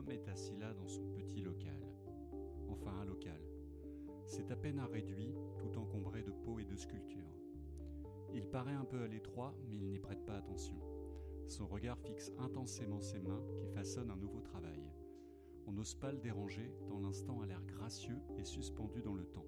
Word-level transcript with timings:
L'homme 0.00 0.12
est 0.12 0.28
assis 0.30 0.56
là 0.56 0.72
dans 0.72 0.88
son 0.88 1.04
petit 1.10 1.42
local. 1.42 1.78
Enfin 2.70 2.90
un 3.02 3.04
local. 3.04 3.38
C'est 4.24 4.50
à 4.50 4.56
peine 4.56 4.78
un 4.78 4.86
réduit, 4.86 5.34
tout 5.58 5.78
encombré 5.78 6.22
de 6.22 6.30
pots 6.30 6.58
et 6.58 6.64
de 6.64 6.74
sculptures. 6.74 7.36
Il 8.32 8.46
paraît 8.46 8.72
un 8.72 8.86
peu 8.86 9.02
à 9.02 9.08
l'étroit, 9.08 9.54
mais 9.68 9.76
il 9.76 9.90
n'y 9.90 9.98
prête 9.98 10.24
pas 10.24 10.36
attention. 10.38 10.78
Son 11.48 11.66
regard 11.66 11.98
fixe 11.98 12.32
intensément 12.38 13.02
ses 13.02 13.20
mains 13.20 13.44
qui 13.58 13.66
façonnent 13.66 14.10
un 14.10 14.16
nouveau 14.16 14.40
travail. 14.40 14.82
On 15.66 15.72
n'ose 15.72 15.94
pas 15.96 16.12
le 16.12 16.18
déranger, 16.18 16.72
tant 16.88 17.00
l'instant 17.00 17.42
a 17.42 17.46
l'air 17.46 17.62
gracieux 17.66 18.22
et 18.38 18.44
suspendu 18.44 19.02
dans 19.02 19.14
le 19.14 19.26
temps. 19.26 19.46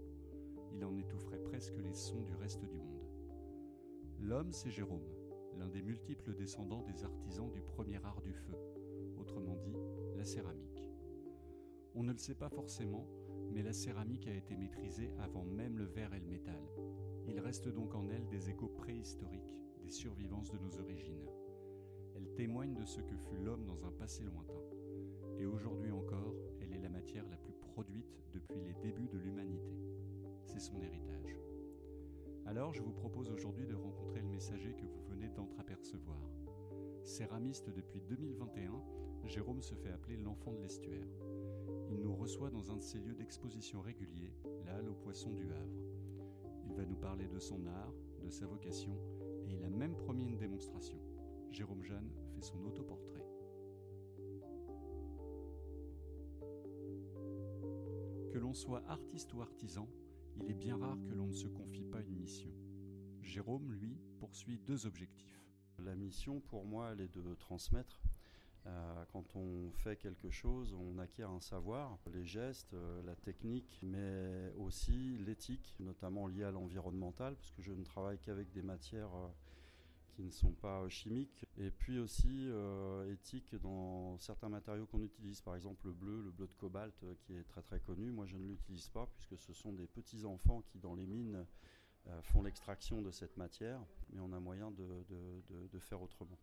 Il 0.75 0.85
en 0.85 0.95
étoufferait 0.99 1.43
presque 1.43 1.79
les 1.79 1.95
sons 1.95 2.25
du 2.25 2.35
reste 2.35 2.67
du 2.67 2.79
monde. 2.79 3.09
L'homme, 4.21 4.53
c'est 4.53 4.71
Jérôme, 4.71 5.09
l'un 5.57 5.69
des 5.69 5.81
multiples 5.81 6.35
descendants 6.35 6.83
des 6.83 7.05
artisans 7.05 7.51
du 7.51 7.63
premier 7.63 8.05
art 8.05 8.21
du 8.21 8.35
feu, 8.35 8.59
autrement 9.17 9.57
dit 9.57 9.77
céramique. 10.25 10.89
On 11.95 12.03
ne 12.03 12.13
le 12.13 12.19
sait 12.19 12.35
pas 12.35 12.49
forcément, 12.49 13.07
mais 13.53 13.63
la 13.63 13.73
céramique 13.73 14.27
a 14.27 14.35
été 14.35 14.57
maîtrisée 14.57 15.11
avant 15.21 15.45
même 15.45 15.79
le 15.79 15.85
verre 15.85 16.15
et 16.15 16.21
le 16.21 16.27
métal. 16.27 16.61
Il 17.27 17.39
reste 17.39 17.69
donc 17.69 17.95
en 17.95 18.09
elle 18.11 18.27
des 18.29 18.51
échos 18.51 18.69
préhistoriques, 18.69 19.55
des 19.83 19.91
survivances 19.91 20.51
de 20.51 20.59
nos 20.59 20.81
origines. 20.81 21.29
Elle 22.15 22.33
témoigne 22.35 22.75
de 22.75 22.85
ce 22.85 23.01
que 23.01 23.17
fut 23.17 23.43
l'homme 23.45 23.65
dans 23.65 23.85
un 23.85 23.93
passé 23.93 24.25
lointain. 24.25 24.63
Et 25.39 25.47
aujourd'hui 25.47 25.91
encore, 25.91 26.35
elle 26.61 26.73
est 26.73 26.83
la 26.83 26.89
matière 26.89 27.29
la 27.29 27.37
plus 27.37 27.55
produite 27.55 28.23
depuis 28.33 28.61
les 28.61 28.75
débuts 28.75 29.09
de 29.09 29.19
l'humanité. 29.19 29.77
C'est 30.47 30.61
son 30.61 30.81
héritage. 30.83 31.37
Alors 32.47 32.75
je 32.75 32.83
vous 32.83 32.93
propose 32.93 33.31
aujourd'hui 33.31 33.67
de 33.67 33.75
rencontrer 33.75 34.21
le 34.21 34.29
messager 34.29 34.75
que 34.75 34.87
vous 34.87 35.03
venez 35.09 35.29
d'entreapercevoir. 35.29 36.19
Céramiste 37.05 37.69
depuis 37.71 38.01
2021, 38.01 38.81
Jérôme 39.25 39.61
se 39.61 39.75
fait 39.75 39.91
appeler 39.91 40.17
l'enfant 40.17 40.53
de 40.53 40.61
l'estuaire. 40.61 41.09
Il 41.91 42.01
nous 42.01 42.15
reçoit 42.15 42.51
dans 42.51 42.71
un 42.71 42.77
de 42.77 42.83
ses 42.83 42.99
lieux 42.99 43.15
d'exposition 43.15 43.81
réguliers, 43.81 44.33
la 44.65 44.77
Halle 44.77 44.89
aux 44.89 44.95
Poissons 44.95 45.33
du 45.33 45.51
Havre. 45.51 45.83
Il 46.65 46.75
va 46.75 46.85
nous 46.85 46.97
parler 46.97 47.27
de 47.27 47.39
son 47.41 47.67
art, 47.67 47.93
de 48.23 48.31
sa 48.31 48.47
vocation, 48.47 48.97
et 49.47 49.55
il 49.55 49.65
a 49.65 49.69
même 49.69 49.97
promis 49.97 50.27
une 50.27 50.39
démonstration. 50.39 50.99
Jérôme 51.51 51.83
Jeanne 51.83 52.13
fait 52.35 52.41
son 52.41 52.65
autoportrait. 52.65 53.27
Que 58.31 58.39
l'on 58.39 58.55
soit 58.55 58.83
artiste 58.87 59.35
ou 59.35 59.43
artisan, 59.43 59.89
il 60.37 60.49
est 60.49 60.55
bien 60.55 60.79
rare 60.79 60.99
que 61.05 61.15
l'on 61.15 61.27
ne 61.27 61.33
se 61.33 61.49
confie 61.49 61.85
pas 61.85 62.01
une 62.01 62.17
mission. 62.17 62.51
Jérôme, 63.21 63.73
lui, 63.73 63.99
poursuit 64.19 64.59
deux 64.59 64.87
objectifs. 64.87 65.42
La 65.85 65.95
mission, 65.95 66.41
pour 66.41 66.65
moi, 66.65 66.91
elle 66.93 67.01
est 67.01 67.17
de 67.17 67.35
transmettre. 67.35 68.03
Euh, 68.67 69.05
quand 69.13 69.35
on 69.35 69.71
fait 69.73 69.97
quelque 69.97 70.31
chose, 70.31 70.75
on 70.75 70.99
acquiert 70.99 71.31
un 71.31 71.41
savoir, 71.41 71.99
les 72.13 72.25
gestes, 72.25 72.75
euh, 72.75 73.03
la 73.05 73.17
technique, 73.17 73.81
mais 73.83 74.53
aussi 74.59 75.19
l'éthique, 75.19 75.75
notamment 75.81 76.29
liée 76.29 76.45
à 76.45 76.53
l'environnemental, 76.53 77.35
parce 77.35 77.51
que 77.51 77.63
je 77.63 77.73
ne 77.73 77.83
travaille 77.83 78.19
qu'avec 78.19 78.53
des 78.53 78.63
matières 78.63 79.13
euh, 79.17 79.29
qui 80.11 80.23
ne 80.23 80.31
sont 80.31 80.53
pas 80.53 80.89
chimiques, 80.89 81.45
et 81.59 81.71
puis 81.71 81.99
aussi 81.99 82.51
éthique 83.11 83.57
dans 83.63 84.19
certains 84.19 84.51
matériaux 84.51 84.87
qu'on 84.87 85.03
utilise, 85.03 85.41
par 85.41 85.57
exemple 85.57 85.87
le 85.87 85.95
bleu, 85.95 86.23
le 86.23 86.31
bleu 86.31 86.47
de 86.47 86.55
cobalt, 86.55 86.95
qui 87.23 87.33
est 87.33 87.45
très 87.45 87.63
très 87.63 87.81
connu. 87.81 88.11
Moi, 88.11 88.27
je 88.27 88.37
ne 88.37 88.47
l'utilise 88.47 88.89
pas, 88.89 89.07
puisque 89.07 89.39
ce 89.39 89.55
sont 89.55 89.73
des 89.73 89.87
petits 89.87 90.27
enfants 90.27 90.63
qui, 90.71 90.79
dans 90.79 90.95
les 90.95 91.07
mines, 91.07 91.47
font 92.23 92.43
l'extraction 92.43 93.03
de 93.03 93.11
cette 93.11 93.37
matière, 93.37 93.85
mais 94.11 94.21
on 94.21 94.33
a 94.33 94.41
moyen 94.41 94.71
de 94.71 95.79
faire 95.79 96.03
autrement. 96.03 96.39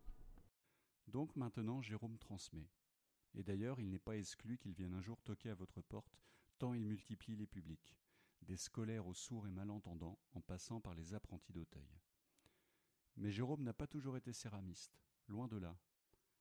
Donc 1.06 1.34
maintenant 1.36 1.82
Jérôme 1.82 2.18
transmet. 2.18 2.68
Et 3.34 3.42
d'ailleurs, 3.42 3.78
il 3.78 3.90
n'est 3.90 3.98
pas 3.98 4.16
exclu 4.16 4.58
qu'il 4.58 4.72
vienne 4.72 4.94
un 4.94 5.00
jour 5.00 5.22
toquer 5.22 5.50
à 5.50 5.54
votre 5.54 5.80
porte, 5.82 6.18
tant 6.58 6.74
il 6.74 6.84
multiplie 6.84 7.36
les 7.36 7.46
publics, 7.46 7.96
des 8.42 8.56
scolaires 8.56 9.06
aux 9.06 9.14
sourds 9.14 9.46
et 9.46 9.52
malentendants, 9.52 10.18
en 10.32 10.40
passant 10.40 10.80
par 10.80 10.94
les 10.94 11.14
apprentis 11.14 11.52
d'Auteuil. 11.52 12.00
Mais 13.16 13.30
Jérôme 13.30 13.62
n'a 13.62 13.72
pas 13.72 13.86
toujours 13.86 14.16
été 14.16 14.32
céramiste, 14.32 15.00
loin 15.28 15.46
de 15.46 15.58
là. 15.58 15.78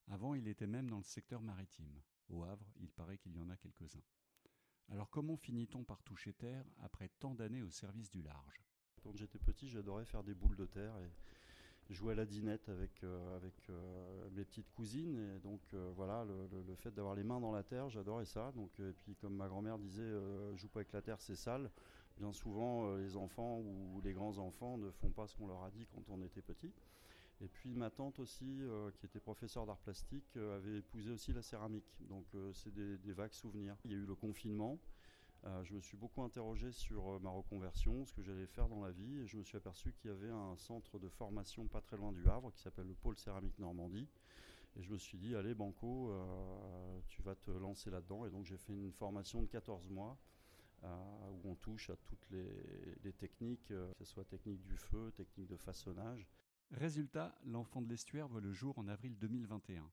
Avant, 0.08 0.34
il 0.34 0.48
était 0.48 0.66
même 0.68 0.90
dans 0.90 0.98
le 0.98 1.04
secteur 1.04 1.42
maritime. 1.42 2.02
Au 2.30 2.44
Havre, 2.44 2.66
il 2.80 2.92
paraît 2.92 3.18
qu'il 3.18 3.36
y 3.36 3.40
en 3.40 3.50
a 3.50 3.58
quelques-uns. 3.58 4.04
Alors 4.90 5.10
comment 5.10 5.38
finit-on 5.38 5.84
par 5.84 6.02
toucher 6.02 6.34
terre 6.34 6.66
après 6.80 7.10
tant 7.20 7.36
d'années 7.36 7.62
au 7.62 7.70
service 7.70 8.10
du 8.10 8.24
large? 8.24 8.64
Quand 9.04 9.16
j'étais 9.16 9.40
petit, 9.40 9.70
j'adorais 9.70 10.06
faire 10.06 10.24
des 10.24 10.34
boules 10.34 10.56
de 10.56 10.66
terre 10.66 10.94
et 11.00 11.94
jouer 11.94 12.14
à 12.14 12.16
la 12.16 12.26
dinette 12.26 12.70
avec, 12.70 12.92
euh, 13.04 13.40
euh, 13.70 14.30
mes 14.32 14.46
petites 14.46 14.70
cousines. 14.72 15.18
Et 15.18 15.40
donc 15.40 15.62
euh, 15.74 15.92
voilà, 15.96 16.26
le, 16.26 16.76
fait 16.76 16.94
d'avoir 16.94 17.16
les 17.16 17.24
mains 17.24 17.40
dans 17.40 17.52
la 17.52 17.64
terre, 17.64 17.90
j'adorais 17.90 18.26
ça. 18.26 18.52
Donc, 18.56 18.72
et 18.80 18.94
puis 18.94 19.16
comme 19.16 19.36
ma 19.36 19.48
grand-mère 19.48 19.78
disait, 19.78 20.12
joue 20.56 20.68
pas 20.68 20.80
avec 20.80 20.94
la 20.94 21.02
terre, 21.02 21.20
c'est 21.20 21.36
sale. 21.36 21.70
Bien 22.18 22.34
souvent, 22.34 22.96
les 22.98 23.16
enfants 23.16 23.60
ou 23.60 24.02
les 24.04 24.12
grands-enfants 24.12 24.78
ne 24.78 24.92
font 24.92 25.10
pas 25.10 25.26
ce 25.28 25.36
qu'on 25.36 25.48
leur 25.48 25.64
a 25.64 25.72
dit 25.72 25.88
quand 25.88 26.04
on 26.10 26.22
était 26.22 26.42
petit. 26.42 26.74
Et 27.42 27.48
puis 27.48 27.74
ma 27.74 27.90
tante 27.90 28.20
aussi, 28.20 28.60
qui 28.98 29.06
était 29.06 29.22
professeure 29.22 29.66
d'art 29.66 29.78
plastique, 29.78 30.36
avait 30.36 30.80
épousé 30.80 31.12
aussi 31.12 31.32
la 31.32 31.42
céramique. 31.42 31.96
Donc 32.10 32.26
c'est 32.54 32.74
des, 32.74 33.14
vagues 33.14 33.32
souvenirs. 33.32 33.78
Il 33.86 33.92
y 33.92 33.94
a 33.94 33.98
eu 33.98 34.06
le 34.06 34.16
confinement. 34.16 34.78
Euh, 35.46 35.64
je 35.64 35.74
me 35.74 35.80
suis 35.80 35.96
beaucoup 35.96 36.22
interrogé 36.22 36.72
sur 36.72 37.16
euh, 37.16 37.20
ma 37.20 37.30
reconversion, 37.30 38.06
ce 38.06 38.14
que 38.14 38.22
j'allais 38.22 38.46
faire 38.46 38.68
dans 38.68 38.82
la 38.82 38.92
vie, 38.92 39.20
et 39.20 39.28
je 39.28 39.38
me 39.38 39.44
suis 39.44 39.56
aperçu 39.56 39.94
qu'il 39.94 40.12
y 40.12 40.14
avait 40.14 40.30
un 40.30 40.58
centre 40.58 41.00
de 41.00 41.08
formation 41.08 41.66
pas 41.68 41.80
très 41.80 41.96
loin 41.96 42.12
du 42.12 42.28
Havre 42.28 42.52
qui 42.52 42.60
s'appelle 42.60 42.88
le 42.88 42.96
Pôle 42.96 43.18
Céramique 43.18 43.58
Normandie. 43.58 44.08
Et 44.76 44.84
je 44.84 44.92
me 44.92 44.98
suis 44.98 45.18
dit, 45.18 45.36
allez 45.36 45.56
Banco, 45.56 46.12
euh, 46.12 47.00
tu 47.08 47.22
vas 47.22 47.36
te 47.36 47.52
lancer 47.52 47.90
là-dedans. 47.90 48.26
Et 48.26 48.30
donc 48.30 48.46
j'ai 48.46 48.58
fait 48.58 48.74
une 48.74 48.92
formation 48.92 49.42
de 49.42 49.48
14 49.48 49.90
mois 49.90 50.18
où 50.82 51.50
on 51.50 51.56
touche 51.56 51.90
à 51.90 51.98
toutes 51.98 52.30
les, 52.32 53.12
techniques, 53.12 53.68
que 53.68 53.94
ce 53.98 54.06
soit 54.06 54.24
technique 54.24 54.64
du 54.64 54.78
feu, 54.78 55.12
technique 55.14 55.48
de 55.48 55.58
façonnage. 55.58 56.26
Résultat, 56.72 57.38
l'enfant 57.44 57.82
de 57.82 57.90
l'estuaire 57.90 58.30
voit 58.30 58.40
le 58.40 58.54
jour 58.54 58.80
en 58.80 58.88
avril 58.88 59.18
2021. 59.18 59.92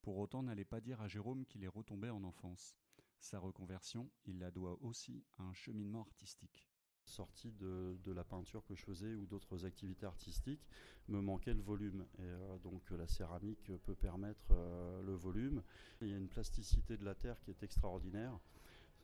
Pour 0.00 0.16
autant, 0.16 0.42
n'allez 0.42 0.64
pas 0.64 0.80
dire 0.80 1.02
à 1.02 1.08
Jérôme 1.08 1.44
qu'il 1.44 1.64
est 1.64 1.68
retombé 1.68 2.08
en 2.08 2.24
enfance. 2.24 2.78
Sa 3.20 3.38
reconversion, 3.38 4.10
il 4.26 4.38
la 4.38 4.50
doit 4.50 4.78
aussi 4.82 5.24
à 5.38 5.42
un 5.42 5.54
cheminement 5.54 6.02
artistique. 6.02 6.68
Sorti 7.04 7.52
de, 7.52 8.12
la 8.12 8.24
peinture 8.24 8.64
que 8.64 8.74
je 8.74 8.82
faisais 8.82 9.14
ou 9.14 9.26
d'autres 9.26 9.64
activités 9.64 10.06
artistiques, 10.06 10.66
me 11.08 11.20
manquait 11.20 11.54
le 11.54 11.60
volume. 11.60 12.04
Et 12.18 12.22
euh, 12.22 12.58
donc 12.58 12.90
la 12.90 13.06
céramique 13.06 13.70
peut 13.84 13.94
permettre 13.94 14.48
euh, 14.50 15.02
le 15.02 15.14
volume. 15.14 15.62
Il 16.00 16.08
y 16.08 16.12
a 16.12 16.16
une 16.16 16.28
plasticité 16.28 16.96
de 16.96 17.04
la 17.04 17.14
terre 17.14 17.40
qui 17.40 17.50
est 17.50 17.62
extraordinaire 17.62 18.38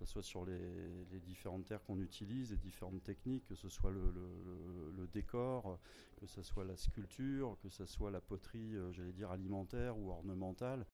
que 0.02 0.06
ce 0.06 0.12
soit 0.12 0.22
sur 0.22 0.44
les, 0.44 1.20
différentes 1.20 1.66
terres 1.66 1.82
qu'on 1.84 2.00
utilise, 2.00 2.50
les 2.50 2.56
différentes 2.56 3.02
techniques, 3.04 3.46
que 3.46 3.54
ce 3.54 3.68
soit 3.68 3.90
le, 3.92 5.06
décor, 5.12 5.78
que 6.16 6.26
ce 6.26 6.42
soit 6.42 6.64
la 6.64 6.76
sculpture, 6.76 7.56
que 7.62 7.68
ce 7.68 7.86
soit 7.86 8.10
la 8.10 8.20
poterie, 8.20 8.74
euh, 8.74 8.92
j'allais 8.92 9.12
dire 9.12 9.30
alimentaire 9.30 9.96
ou 9.98 10.10
ornementale. 10.10 10.86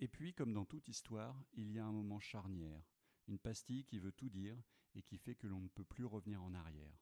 Et 0.00 0.08
puis, 0.08 0.34
comme 0.34 0.52
dans 0.52 0.64
toute 0.64 0.88
histoire, 0.88 1.40
il 1.54 1.70
y 1.70 1.78
a 1.78 1.84
un 1.84 1.92
moment 1.92 2.20
charnière, 2.20 2.82
une 3.28 3.38
pastille 3.38 3.84
qui 3.84 3.98
veut 3.98 4.12
tout 4.12 4.28
dire 4.28 4.56
et 4.94 5.02
qui 5.02 5.18
fait 5.18 5.34
que 5.34 5.46
l'on 5.46 5.60
ne 5.60 5.68
peut 5.68 5.84
plus 5.84 6.04
revenir 6.04 6.42
en 6.42 6.54
arrière. 6.54 6.98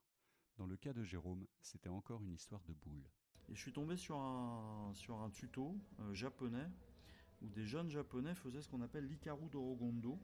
Dans 0.57 0.67
le 0.67 0.77
cas 0.77 0.93
de 0.93 1.03
Jérôme, 1.03 1.47
c'était 1.63 1.89
encore 1.89 2.23
une 2.23 2.35
histoire 2.35 2.63
de 2.65 2.75
boule. 2.75 3.09
Et 3.49 3.55
je 3.55 3.61
suis 3.61 3.73
tombé 3.73 3.97
sur 3.97 4.19
un, 4.19 4.93
sur 4.95 5.21
un 5.21 5.31
tuto 5.31 5.77
euh, 6.01 6.15
japonais 6.15 6.69
où 7.41 7.49
des 7.49 7.65
jeunes 7.65 7.91
japonais 7.91 8.35
faisaient 8.35 8.61
ce 8.61 8.69
qu'on 8.69 8.83
appelle 8.83 9.07
l'Ikaru 9.07 9.49
d'Orogondo. 9.49 10.19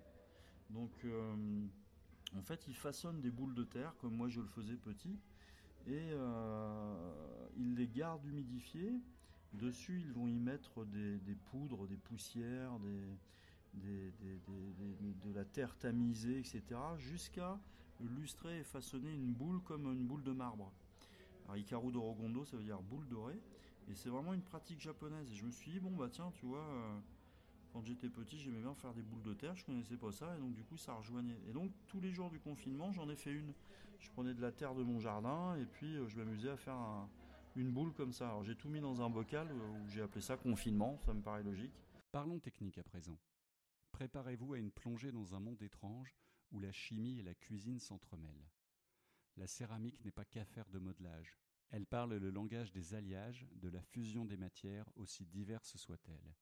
Donc, 0.71 0.93
euh, 1.05 1.67
en 2.37 2.43
fait, 2.43 2.69
ils 2.69 2.77
façonnent 2.77 3.21
des 3.21 3.31
boules 3.31 3.55
de 3.55 3.65
terre 3.65 3.97
comme 3.99 4.15
moi 4.15 4.29
je 4.29 4.41
le 4.41 4.47
faisais 4.47 4.77
petit 4.77 5.19
et 5.87 6.11
euh, 6.13 7.49
ils 7.57 7.75
les 7.75 7.89
gardent 7.89 8.25
humidifiées 8.27 9.01
Dessus, 9.55 10.03
ils 10.05 10.13
vont 10.13 10.29
y 10.29 10.39
mettre 10.39 10.85
des, 10.85 11.35
poudres, 11.51 11.87
des 11.87 11.97
poussières, 11.97 12.79
de 13.75 15.33
la 15.35 15.45
terre 15.45 15.77
tamisée, 15.79 16.39
etc., 16.39 16.63
jusqu'à 16.99 17.59
lustrer 18.01 18.61
et 18.61 18.65
façonner 18.65 19.13
une 19.13 19.33
boule 19.33 19.61
comme 19.63 19.93
une 19.93 20.07
boule 20.07 20.23
de 20.23 20.33
marbre. 20.33 20.73
Alors, 21.49 21.91
d'Orogondo, 21.91 22.45
ça 22.45 22.57
veut 22.57 22.65
dire 22.65 22.81
boule 22.83 23.09
dorée, 23.09 23.41
et 23.91 23.95
c'est 23.95 24.11
vraiment 24.11 24.35
une 24.35 24.43
pratique 24.43 24.81
japonaise. 24.81 25.31
Et 25.33 25.35
je 25.35 25.45
me 25.45 25.51
suis 25.51 25.71
dit, 25.71 25.81
bon, 25.81 25.91
bah 25.91 26.09
tiens, 26.11 26.31
tu 26.35 26.45
vois, 26.45 26.67
euh, 26.69 26.99
quand 27.73 27.83
j'étais 27.83 28.09
petit, 28.09 28.39
j'aimais 28.39 28.61
bien 28.61 28.75
faire 28.75 28.93
des 28.93 29.03
boules 29.03 29.23
de 29.23 29.35
terre, 29.35 29.57
je 29.57 29.65
connaissais 29.65 29.97
pas 29.97 30.13
ça, 30.13 30.37
et 30.37 30.41
donc 30.41 30.55
du 30.55 30.63
coup, 30.65 30.77
ça 30.77 30.95
rejoignait. 30.95 31.39
Et 31.49 31.53
donc, 31.53 31.73
tous 31.87 32.01
les 32.01 32.13
jours 32.13 32.31
du 32.31 32.39
confinement, 32.39 32.93
j'en 32.93 33.09
ai 33.09 33.17
fait 33.17 33.33
une. 33.33 33.53
Je 34.01 34.11
prenais 34.11 34.35
de 34.35 34.43
la 34.43 34.53
terre 34.53 34.75
de 34.75 34.83
mon 34.83 35.01
jardin, 35.01 35.57
et 35.57 35.65
puis 35.65 35.97
euh, 35.97 36.07
je 36.07 36.19
m'amusais 36.19 36.51
à 36.51 36.57
faire 36.57 36.75
un 36.75 37.09
une 37.57 37.71
boule 37.71 37.93
comme 37.93 38.13
ça. 38.13 38.29
Alors 38.29 38.45
j'ai 38.45 38.57
tout 38.57 38.69
mis 38.69 38.81
dans 38.81 39.03
un 39.03 39.11
bocal 39.11 39.53
où 39.53 39.89
j'ai 39.89 40.03
appelé 40.03 40.21
ça 40.21 40.37
confinement, 40.37 40.99
ça 40.99 41.15
me 41.15 41.23
paraît 41.23 41.43
logique. 41.43 41.73
Parlons 42.13 42.39
technique 42.39 42.79
à 42.79 42.83
présent. 42.83 43.19
Préparez-vous 43.93 44.55
à 44.55 44.59
une 44.59 44.71
plongée 44.71 45.13
dans 45.13 45.35
un 45.35 45.41
monde 45.41 45.63
étrange 45.63 46.15
où 46.53 46.61
la 46.61 46.73
chimie 46.73 47.19
et 47.19 47.23
la 47.23 47.35
cuisine 47.35 47.81
s'entremêlent. 47.81 48.49
La 49.37 49.47
céramique 49.47 50.05
n'est 50.05 50.11
pas 50.11 50.25
qu'affaire 50.25 50.69
de 50.71 50.79
modelage. 50.79 51.39
Elle 51.71 51.87
parle 51.87 52.15
le 52.15 52.31
langage 52.31 52.73
des 52.73 52.95
alliages, 52.95 53.47
de 53.53 53.69
la 53.69 53.83
fusion 53.83 54.25
des 54.25 54.37
matières, 54.37 54.89
aussi 54.97 55.27
diverses 55.27 55.77
soient-elles, 55.77 56.35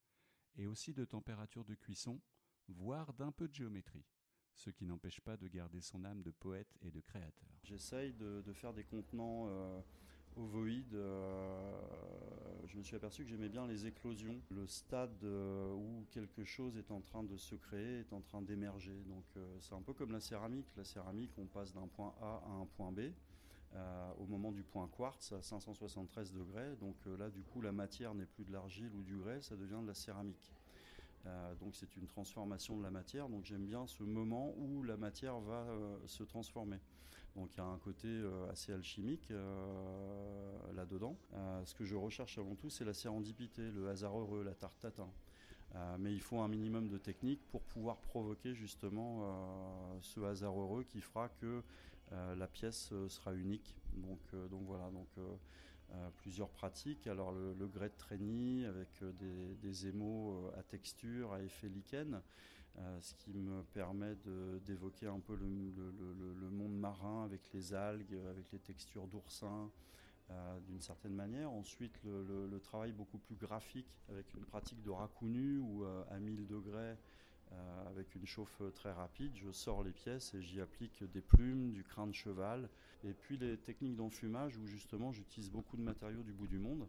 et 0.56 0.67
aussi 0.67 0.94
de 0.94 1.05
température 1.05 1.64
de 1.64 1.75
cuisson, 1.75 2.20
voire 2.69 3.12
d'un 3.12 3.32
peu 3.32 3.49
de 3.49 3.55
géométrie, 3.55 4.06
ce 4.55 4.70
qui 4.70 4.87
n'empêche 4.87 5.20
pas 5.20 5.37
de 5.37 5.49
garder 5.49 5.81
son 5.81 6.05
âme 6.05 6.23
de 6.23 6.31
poète 6.31 6.76
et 6.81 6.91
de 6.91 7.00
créateur. 7.00 7.50
J'essaye 7.64 8.12
de, 8.12 8.53
faire 8.53 8.73
des 8.73 8.85
contenants 8.85 9.49
euh, 9.49 9.81
ovoïdes. 10.36 10.94
Euh, 10.94 11.80
je 12.66 12.76
me 12.76 12.82
suis 12.82 12.96
aperçu 12.96 13.24
que 13.24 13.28
j'aimais 13.28 13.48
bien 13.48 13.66
les 13.66 13.86
éclosions, 13.86 14.40
le 14.50 14.66
stade 14.66 15.22
euh, 15.24 15.72
où 15.72 16.04
quelque 16.10 16.44
chose 16.44 16.76
est 16.76 16.90
en 16.90 17.00
train 17.00 17.22
de 17.22 17.36
se 17.36 17.54
créer, 17.54 18.00
est 18.00 18.12
en 18.12 18.20
train 18.20 18.42
d'émerger. 18.42 18.96
Donc 19.06 19.24
c'est 19.60 19.74
un 19.74 19.82
peu 19.82 19.92
comme 19.92 20.12
la 20.12 20.20
céramique. 20.20 20.66
La 20.76 20.84
céramique, 20.84 21.32
on 21.38 21.46
passe 21.46 21.72
d'un 21.72 21.86
point 21.88 22.14
A 22.20 22.42
à 22.46 22.50
un 22.50 22.66
point 22.76 22.92
B. 22.92 23.12
au 24.18 24.26
moment 24.26 24.52
du 24.52 24.62
point 24.62 24.88
quartz 24.88 25.32
à 25.32 25.42
573 25.42 26.32
degrés. 26.32 26.76
Donc 26.80 26.96
là, 27.18 27.30
du 27.30 27.42
coup, 27.42 27.60
la 27.60 27.72
matière 27.72 28.14
n'est 28.14 28.26
plus 28.26 28.44
de 28.44 28.52
l'argile 28.52 28.92
ou 28.94 29.02
du 29.02 29.16
grès, 29.16 29.40
ça 29.42 29.56
devient 29.56 29.80
de 29.82 29.86
la 29.86 29.94
céramique. 29.94 30.52
Euh, 31.26 31.54
donc 31.56 31.74
c'est 31.74 31.96
une 31.96 32.06
transformation 32.06 32.76
de 32.76 32.82
la 32.82 32.90
matière. 32.90 33.28
Donc 33.28 33.44
j'aime 33.44 33.66
bien 33.66 33.86
ce 33.86 34.02
moment 34.02 34.54
où 34.58 34.82
la 34.82 34.96
matière 34.96 35.38
va 35.40 35.66
euh, 35.68 35.98
se 36.06 36.22
transformer. 36.22 36.78
Donc 37.36 37.50
il 37.54 37.58
y 37.58 37.60
a 37.60 37.66
un 37.66 37.78
côté 37.78 38.08
euh, 38.08 38.50
assez 38.50 38.72
alchimique 38.72 39.30
là-dedans. 40.74 41.16
ce 41.64 41.74
que 41.74 41.84
je 41.84 41.94
recherche 41.94 42.38
avant 42.38 42.54
tout, 42.54 42.70
c'est 42.70 42.84
la 42.84 42.94
sérendipité, 42.94 43.70
le 43.70 43.88
hasard 43.88 44.18
heureux, 44.18 44.42
la 44.42 44.54
tarte 44.54 44.80
tatin. 44.80 45.08
mais 45.98 46.12
il 46.12 46.20
faut 46.20 46.40
un 46.40 46.48
minimum 46.48 46.88
de 46.88 46.98
technique 46.98 47.40
pour 47.50 47.62
pouvoir 47.62 47.98
provoquer 47.98 48.54
justement 48.54 49.22
ce 50.00 50.20
hasard 50.20 50.58
heureux 50.58 50.84
qui 50.84 51.00
fera 51.00 51.28
que 51.28 51.62
la 52.10 52.46
pièce 52.46 52.92
sera 53.08 53.34
unique. 53.34 53.76
Donc, 53.94 54.20
voilà. 54.66 54.90
Donc 54.90 55.08
plusieurs 56.16 56.50
pratiques. 56.50 57.06
Alors 57.06 57.32
le, 57.32 57.66
grès 57.66 57.88
de 57.88 57.94
Trény 57.96 58.64
avec 58.64 58.88
euh, 59.02 59.12
des, 59.62 59.86
émaux 59.86 60.32
euh, 60.32 60.58
à 60.58 60.62
texture, 60.62 61.32
à 61.32 61.42
effet 61.42 61.68
lichen, 61.68 62.20
euh, 62.78 63.00
ce 63.00 63.14
qui 63.14 63.32
me 63.32 63.62
permet 63.73 64.14
d'évoquer 64.67 65.06
un 65.06 65.20
peu 65.20 65.34
le, 65.34 66.50
monde 66.50 66.78
marin 66.78 67.25
avec 67.25 67.40
les 67.52 67.75
algues, 67.75 68.19
avec 68.31 68.50
les 68.52 68.58
textures 68.58 69.06
d'oursin. 69.06 69.70
d'une 70.67 70.81
certaine 70.81 71.14
manière. 71.14 71.50
Ensuite, 71.52 71.99
le, 72.05 72.58
travail 72.61 72.93
beaucoup 72.93 73.19
plus 73.19 73.37
graphique 73.37 74.00
avec 74.08 74.34
une 74.34 74.44
pratique 74.44 74.82
de 74.82 74.90
racounu 74.90 75.58
où 75.58 75.84
à 75.84 76.19
1000 76.19 76.46
degrés 76.46 76.96
euh, 77.52 77.88
avec 77.88 78.14
une 78.17 78.26
chauffe 78.26 78.61
très 78.75 78.93
rapide, 78.93 79.31
je 79.37 79.52
sors 79.52 79.84
les 79.84 79.93
pièces 79.93 80.34
et 80.34 80.43
j'y 80.43 80.61
applique 80.61 81.05
des 81.12 81.20
plumes, 81.20 81.70
du 81.72 81.84
crin 81.84 82.06
de 82.08 82.12
cheval, 82.12 82.69
et 83.05 83.12
puis 83.12 83.37
les 83.37 83.56
techniques 83.56 83.94
d'enfumage 83.94 84.56
où 84.56 84.67
justement 84.67 85.12
j'utilise 85.12 85.50
beaucoup 85.50 85.76
de 85.76 85.82
matériaux 85.82 86.22
du 86.22 86.32
bout 86.32 86.49
du 86.49 86.58
monde. 86.58 86.88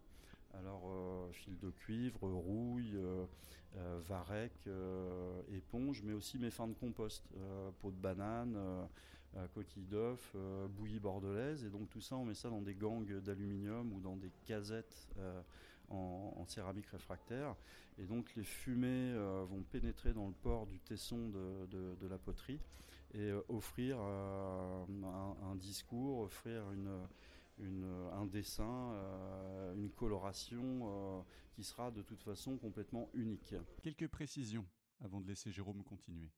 Alors 0.54 0.84
euh, 0.86 1.32
fil 1.32 1.58
de 1.60 1.70
cuivre, 1.70 2.28
rouille, 2.28 2.96
euh, 2.96 3.26
varech, 4.08 4.52
éponge, 5.54 6.02
mais 6.04 6.14
aussi 6.14 6.40
mes 6.40 6.50
fins 6.50 6.68
de 6.68 6.74
compost, 6.74 7.24
peau 7.80 7.92
de 7.92 7.96
banane, 7.96 8.58
coquille 9.54 9.86
d'œuf, 9.86 10.36
bouillie 10.70 11.00
bordelaise, 11.00 11.64
et 11.64 11.70
donc 11.70 11.88
tout 11.90 12.02
ça 12.02 12.16
on 12.16 12.26
met 12.26 12.34
ça 12.34 12.50
dans 12.50 12.62
des 12.62 12.74
gangs 12.74 13.20
d'aluminium 13.22 13.94
ou 13.94 14.00
dans 14.00 14.16
des 14.16 14.32
casettes 14.46 15.08
en, 15.90 16.46
céramique 16.48 16.88
réfractaire. 16.88 17.56
Et 18.00 18.06
donc 18.06 18.34
les 18.36 18.44
fumées 18.44 19.14
euh, 19.14 19.46
vont 19.50 19.64
pénétrer 19.64 20.14
dans 20.14 20.28
le 20.28 20.34
port 20.34 20.68
du 20.68 20.80
tesson 20.80 21.30
de, 21.30 22.08
la 22.08 22.18
poterie 22.18 22.60
et 23.14 23.20
euh, 23.20 23.42
offrir 23.50 23.98
euh, 24.00 24.86
un, 25.50 25.56
discours, 25.56 26.20
offrir 26.20 26.64
un 27.60 28.26
dessin, 28.26 28.94
une 29.76 29.92
coloration 29.92 31.26
qui 31.54 31.64
sera 31.64 31.92
de 31.92 32.02
toute 32.02 32.22
façon 32.22 32.58
complètement 32.58 33.10
unique. 33.14 33.56
Quelques 33.82 34.08
précisions 34.08 34.68
avant 35.00 35.22
de 35.22 35.28
laisser 35.28 35.52
Jérôme 35.52 35.84
continuer. 35.84 36.32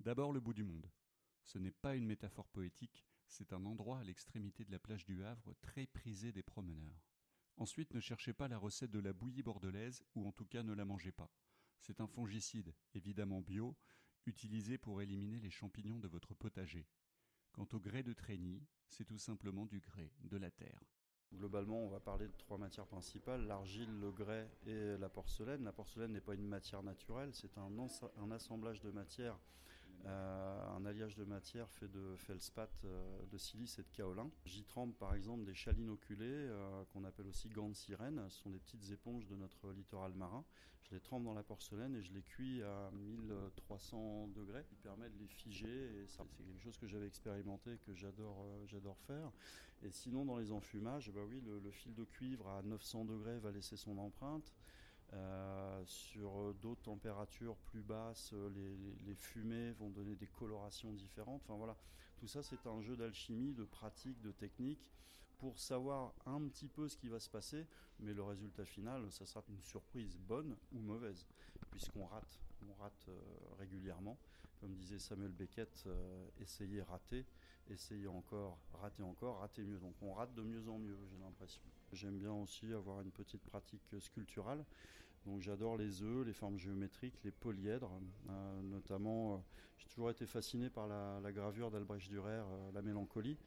D'abord 0.00 0.32
le 0.32 0.40
bout 0.40 0.54
du 0.54 0.64
monde. 0.64 0.90
Ce 1.44 1.58
n'est 1.58 1.70
pas 1.70 1.96
une 1.96 2.06
métaphore 2.06 2.48
poétique, 2.48 3.06
c'est 3.28 3.52
un 3.52 3.64
endroit 3.66 4.00
à 4.00 4.04
l'extrémité 4.04 4.64
de 4.64 4.72
la 4.72 4.78
plage 4.78 5.04
du 5.04 5.24
Havre 5.24 5.54
très 5.60 5.86
prisé 5.86 6.32
des 6.32 6.42
promeneurs. 6.42 7.06
Ensuite, 7.56 7.94
ne 7.94 8.00
cherchez 8.00 8.32
pas 8.32 8.48
la 8.48 8.58
recette 8.58 8.90
de 8.90 8.98
la 8.98 9.12
bouillie 9.12 9.42
bordelaise, 9.42 10.04
ou 10.14 10.26
en 10.26 10.32
tout 10.32 10.44
cas 10.44 10.62
ne 10.62 10.74
la 10.74 10.84
mangez 10.84 11.12
pas. 11.12 11.30
C'est 11.80 12.00
un 12.00 12.06
fongicide, 12.06 12.74
évidemment 12.94 13.40
bio, 13.40 13.76
utilisé 14.26 14.76
pour 14.76 15.00
éliminer 15.00 15.38
les 15.38 15.50
champignons 15.50 15.98
de 15.98 16.08
votre 16.08 16.34
potager. 16.34 16.86
Quant 17.56 17.66
au 17.72 17.80
grès 17.80 18.02
de 18.02 18.12
Trény, 18.12 18.62
c'est 18.86 19.06
tout 19.06 19.16
simplement 19.16 19.64
du 19.64 19.80
grès, 19.80 20.12
de 20.24 20.36
la 20.36 20.50
terre. 20.50 20.78
Globalement, 21.32 21.80
on 21.80 21.88
va 21.88 22.00
parler 22.00 22.28
de 22.28 22.36
trois 22.36 22.58
matières 22.58 22.86
principales, 22.86 23.46
l'argile, 23.46 23.88
le 23.98 24.12
grès 24.12 24.50
et 24.66 24.98
la 24.98 25.08
porcelaine. 25.08 25.64
La 25.64 25.72
porcelaine 25.72 26.12
n'est 26.12 26.20
pas 26.20 26.34
une 26.34 26.46
matière 26.46 26.82
naturelle, 26.82 27.32
c'est 27.32 27.56
un, 27.56 27.70
un 28.18 28.30
assemblage 28.30 28.82
de 28.82 28.90
matières 28.90 29.38
euh, 30.04 30.76
un 30.76 30.84
alliage 30.84 31.16
de 31.16 31.24
matière 31.24 31.68
fait 31.70 31.88
de 31.88 32.14
feldspath, 32.16 32.84
euh, 32.84 33.26
de 33.32 33.38
silice 33.38 33.78
et 33.78 33.82
de 33.82 33.88
kaolin. 33.90 34.30
J'y 34.44 34.62
trempe 34.64 34.96
par 34.98 35.14
exemple 35.14 35.44
des 35.44 35.54
chalines 35.54 35.90
oculées, 35.90 36.26
euh, 36.28 36.84
qu'on 36.92 37.04
appelle 37.04 37.26
aussi 37.26 37.48
gants 37.48 37.68
de 37.68 37.74
sirène. 37.74 38.22
Ce 38.28 38.42
sont 38.42 38.50
des 38.50 38.58
petites 38.58 38.90
éponges 38.90 39.26
de 39.26 39.34
notre 39.34 39.72
littoral 39.72 40.12
marin. 40.14 40.44
Je 40.82 40.94
les 40.94 41.00
trempe 41.00 41.24
dans 41.24 41.34
la 41.34 41.42
porcelaine 41.42 41.96
et 41.96 42.02
je 42.02 42.12
les 42.12 42.22
cuis 42.22 42.62
à 42.62 42.90
1300 42.92 44.28
degrés, 44.28 44.64
qui 44.68 44.76
permet 44.76 45.10
de 45.10 45.18
les 45.18 45.26
figer. 45.26 46.04
C'est 46.06 46.22
quelque 46.44 46.62
chose 46.62 46.78
que 46.78 46.86
j'avais 46.86 47.08
expérimenté, 47.08 47.78
que 47.84 47.92
j'adore, 47.92 48.46
j'adore 48.66 48.96
faire. 49.00 49.32
Et 49.82 49.90
sinon, 49.90 50.24
dans 50.24 50.36
les 50.36 50.52
enfumages, 50.52 51.10
bah 51.10 51.22
oui, 51.28 51.40
le, 51.40 51.70
fil 51.72 51.92
de 51.94 52.04
cuivre 52.04 52.48
à 52.48 52.62
900 52.62 53.04
degrés 53.04 53.38
va 53.40 53.50
laisser 53.50 53.76
son 53.76 53.98
empreinte. 53.98 54.54
Euh, 55.12 55.82
sur 55.86 56.52
d'autres 56.54 56.82
températures 56.82 57.56
plus 57.56 57.82
basses, 57.82 58.34
les, 59.06 59.14
fumées 59.14 59.70
vont 59.72 59.90
donner 59.90 60.16
des 60.16 60.26
colorations 60.26 60.92
différentes. 60.92 61.42
Enfin 61.44 61.56
voilà, 61.56 61.76
tout 62.16 62.26
ça 62.26 62.42
c'est 62.42 62.66
un 62.66 62.80
jeu 62.82 62.96
d'alchimie, 62.96 63.52
de 63.54 63.64
pratique, 63.64 64.20
de 64.20 64.32
technique 64.32 64.80
pour 65.38 65.58
savoir 65.58 66.14
un 66.24 66.40
petit 66.48 66.68
peu 66.68 66.88
ce 66.88 66.96
qui 66.96 67.08
va 67.08 67.20
se 67.20 67.28
passer, 67.28 67.66
mais 68.00 68.14
le 68.14 68.22
résultat 68.22 68.64
final, 68.64 69.10
ça 69.12 69.26
sera 69.26 69.44
une 69.48 69.60
surprise 69.60 70.16
bonne 70.16 70.56
ou 70.72 70.78
mauvaise, 70.78 71.26
puisqu'on 71.70 72.06
rate, 72.06 72.40
on 72.68 72.72
rate 72.82 73.06
euh, 73.08 73.20
régulièrement. 73.58 74.18
Comme 74.66 74.74
disait 74.74 74.98
Samuel 74.98 75.30
Beckett, 75.30 75.84
euh, 75.86 76.26
essayez, 76.42 76.82
rater, 76.82 77.24
essayez 77.70 78.08
encore, 78.08 78.58
rater 78.72 79.04
encore, 79.04 79.38
rater 79.38 79.62
mieux. 79.62 79.78
Donc 79.78 79.94
on 80.02 80.12
rate 80.12 80.34
de 80.34 80.42
mieux 80.42 80.68
en 80.68 80.76
mieux, 80.76 80.98
j'ai 81.08 81.18
l'impression. 81.18 81.62
J'aime 81.92 82.18
bien 82.18 82.32
aussi 82.32 82.72
avoir 82.72 83.00
une 83.00 83.12
petite 83.12 83.44
pratique 83.44 83.94
sculpturale. 84.00 84.64
Donc 85.24 85.40
j'adore 85.40 85.76
les 85.76 86.02
œufs, 86.02 86.26
les 86.26 86.32
formes 86.32 86.58
géométriques, 86.58 87.14
les 87.22 87.30
polyèdres. 87.30 87.92
Euh, 88.28 88.62
notamment, 88.62 89.34
euh, 89.34 89.36
j'ai 89.78 89.86
toujours 89.86 90.10
été 90.10 90.26
fasciné 90.26 90.68
par 90.68 90.88
la, 90.88 91.30
gravure 91.30 91.70
d'Albrecht 91.70 92.08
Dürer, 92.08 92.42
euh, 92.42 92.72
La 92.74 92.82
Mélancolie. 92.82 93.38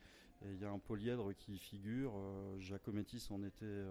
Et 0.46 0.54
il 0.54 0.60
y 0.62 0.64
a 0.64 0.72
un 0.72 0.80
polyèdre 0.80 1.34
qui 1.34 1.58
figure. 1.58 2.14
Jacomettis 2.60 3.28
en 3.30 3.44
était 3.44 3.84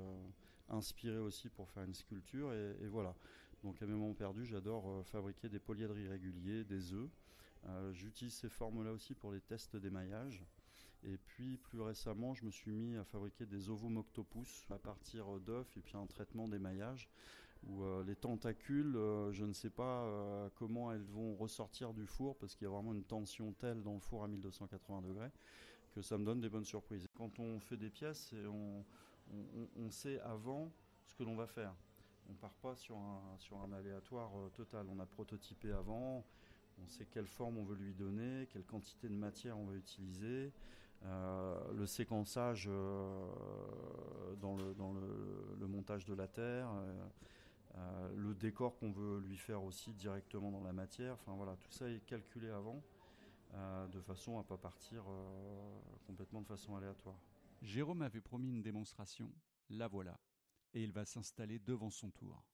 inspiré 0.70 1.18
aussi 1.18 1.50
pour 1.50 1.68
faire 1.68 1.82
une 1.82 1.92
sculpture. 1.92 2.54
Et, 2.54 2.86
voilà. 2.86 3.14
Donc 3.64 3.80
à 3.82 3.86
mes 3.86 3.92
moments 3.92 4.14
perdus, 4.14 4.44
j'adore 4.44 5.04
fabriquer 5.06 5.48
des 5.48 5.58
polyèdres 5.58 5.98
irréguliers, 5.98 6.64
des 6.64 6.92
œufs. 6.92 7.10
J'utilise 7.92 8.34
ces 8.34 8.48
formes-là 8.48 8.92
aussi 8.92 9.14
pour 9.14 9.32
les 9.32 9.40
tests 9.40 9.76
d'émaillage. 9.76 10.44
Et 11.04 11.16
puis 11.16 11.56
plus 11.56 11.80
récemment, 11.80 12.34
je 12.34 12.44
me 12.44 12.50
suis 12.50 12.70
mis 12.70 12.96
à 12.96 13.04
fabriquer 13.04 13.46
des 13.46 13.70
ovomoctopus 13.70 14.66
à 14.70 14.78
partir 14.78 15.40
d'œufs 15.40 15.66
et 15.76 15.80
puis 15.80 15.96
un 15.96 16.06
traitement 16.06 16.48
d'émaillage 16.48 17.08
où 17.66 17.82
euh, 17.82 18.04
les 18.04 18.16
tentacules, 18.16 18.96
euh, 18.96 19.32
je 19.32 19.44
ne 19.44 19.52
sais 19.52 19.70
pas 19.70 20.04
euh, 20.04 20.48
comment 20.56 20.92
elles 20.92 21.02
vont 21.02 21.34
ressortir 21.36 21.92
du 21.92 22.06
four 22.06 22.36
parce 22.36 22.54
qu'il 22.54 22.64
y 22.64 22.68
a 22.68 22.72
vraiment 22.72 22.92
une 22.92 23.04
tension 23.04 23.52
telle 23.52 23.82
dans 23.82 23.94
le 23.94 24.00
four 24.00 24.24
à 24.24 24.28
1280 24.28 25.02
degrés 25.02 25.30
que 25.94 26.02
ça 26.02 26.18
me 26.18 26.24
donne 26.24 26.40
des 26.40 26.48
bonnes 26.48 26.64
surprises. 26.64 27.08
Quand 27.16 27.38
on 27.40 27.58
fait 27.60 27.76
des 27.76 27.90
pièces, 27.90 28.32
on, 28.46 28.84
on, 29.76 29.90
sait 29.90 30.20
avant 30.20 30.70
ce 31.06 31.14
que 31.14 31.22
l'on 31.24 31.34
va 31.34 31.46
faire. 31.46 31.74
On 32.28 32.34
part 32.34 32.54
pas 32.54 32.76
sur 32.76 32.96
un, 32.96 33.36
sur 33.38 33.60
un 33.60 33.72
aléatoire 33.72 34.30
total. 34.54 34.86
On 34.90 34.98
a 35.00 35.06
prototypé 35.06 35.72
avant, 35.72 36.24
on 36.82 36.88
sait 36.88 37.06
quelle 37.06 37.26
forme 37.26 37.58
on 37.58 37.64
veut 37.64 37.76
lui 37.76 37.94
donner, 37.94 38.46
quelle 38.52 38.64
quantité 38.64 39.08
de 39.08 39.14
matière 39.14 39.58
on 39.58 39.64
va 39.64 39.74
utiliser. 39.74 40.52
Euh, 41.04 41.72
le 41.74 41.86
séquençage 41.86 42.68
euh, 42.68 44.34
dans, 44.40 44.56
le, 44.56 44.74
dans 44.74 44.92
le, 44.92 45.66
montage 45.66 46.04
de 46.04 46.14
la 46.14 46.26
terre, 46.26 46.68
euh, 47.76 48.08
le 48.16 48.34
décor 48.34 48.76
qu'on 48.78 48.90
veut 48.90 49.20
lui 49.20 49.36
faire 49.36 49.62
aussi 49.62 49.92
directement 49.92 50.50
dans 50.50 50.62
la 50.62 50.72
matière. 50.72 51.14
Enfin 51.14 51.34
voilà, 51.36 51.56
tout 51.56 51.70
ça 51.70 51.88
est 51.88 52.04
calculé 52.06 52.50
avant 52.50 52.82
de 53.90 54.00
façon 54.00 54.38
à 54.38 54.42
pas 54.42 54.58
partir 54.58 55.04
complètement 56.06 56.42
de 56.42 56.46
façon 56.46 56.76
aléatoire. 56.76 57.16
Jérôme 57.62 58.02
avait 58.02 58.20
promis 58.20 58.50
une 58.50 58.60
démonstration, 58.60 59.30
la 59.70 59.88
voilà, 59.88 60.18
et 60.74 60.82
il 60.82 60.92
va 60.92 61.04
s'installer 61.04 61.58
devant 61.58 61.90
son 61.90 62.10
tour. 62.10 62.44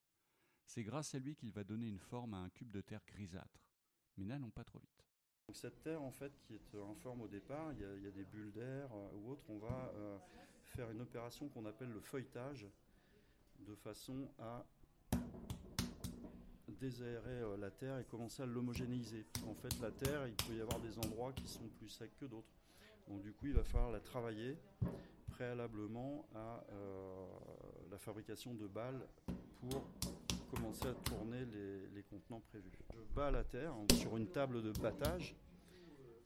C'est 0.67 0.83
grâce 0.83 1.15
à 1.15 1.19
lui 1.19 1.37
qu'il 1.37 1.51
va 1.51 1.65
donner 1.65 1.89
une 1.89 1.99
forme 1.99 2.35
à 2.35 2.39
un 2.39 2.49
cube 2.51 2.71
de 2.71 2.81
terre 2.81 3.05
grisâtre. 3.07 3.67
Mais 4.17 4.25
n'allons 4.25 4.51
pas 4.51 4.65
trop 4.65 4.79
vite 4.79 5.05
cette 5.53 5.83
terre 5.83 6.03
en 6.03 6.11
fait 6.11 6.33
qui 6.47 6.55
est 6.55 6.81
en 6.81 6.95
forme 6.95 7.23
au 7.23 7.29
départ, 7.29 7.73
il 7.73 7.81
y 7.81 8.07
a, 8.07 8.11
des 8.11 8.25
bulles 8.25 8.53
d'air 8.53 8.89
euh, 8.93 9.17
ou 9.17 9.31
autre, 9.31 9.45
on 9.49 9.59
va 9.59 9.93
euh, 9.95 10.19
faire 10.65 10.91
une 10.91 11.01
opération 11.01 11.49
qu'on 11.49 11.67
appelle 11.67 11.91
le 11.91 12.01
feuilletage 12.01 12.67
de 13.61 13.75
façon 13.75 14.29
à 14.39 14.65
désaérer 16.69 17.41
la 17.59 17.71
terre 17.71 17.99
et 17.99 18.05
commencer 18.05 18.43
à 18.43 18.47
l'homogénéiser. 18.47 19.25
En 19.47 19.55
fait, 19.55 19.81
la 19.81 19.91
terre, 19.91 20.27
il 20.27 20.35
peut 20.35 20.55
y 20.55 20.61
avoir 20.61 20.81
des 20.81 20.99
endroits 20.99 21.33
qui 21.33 21.47
sont 21.47 21.67
plus 21.79 21.89
secs 21.89 22.15
que 22.19 22.27
d'autres. 22.27 22.53
Donc 23.09 23.23
du 23.23 23.33
coup, 23.33 23.47
il 23.47 23.53
va 23.53 23.65
falloir 23.65 23.93
la 23.93 24.01
travailler 24.01 24.59
préalablement 25.35 26.25
à 26.35 26.65
la 27.91 27.99
fabrication 27.99 28.55
de 28.55 28.67
balles 28.67 29.07
pour 29.61 29.85
commencer 30.55 30.87
à 30.87 30.95
tourner 30.95 31.45
les, 31.95 32.03
contenants 32.05 32.41
prévus. 32.41 32.71
Je 32.93 33.01
bats 33.15 33.31
la 33.31 33.43
terre 33.43 33.75
sur 33.95 34.17
une 34.17 34.29
table 34.29 34.63
de 34.63 34.71
battage 34.81 35.35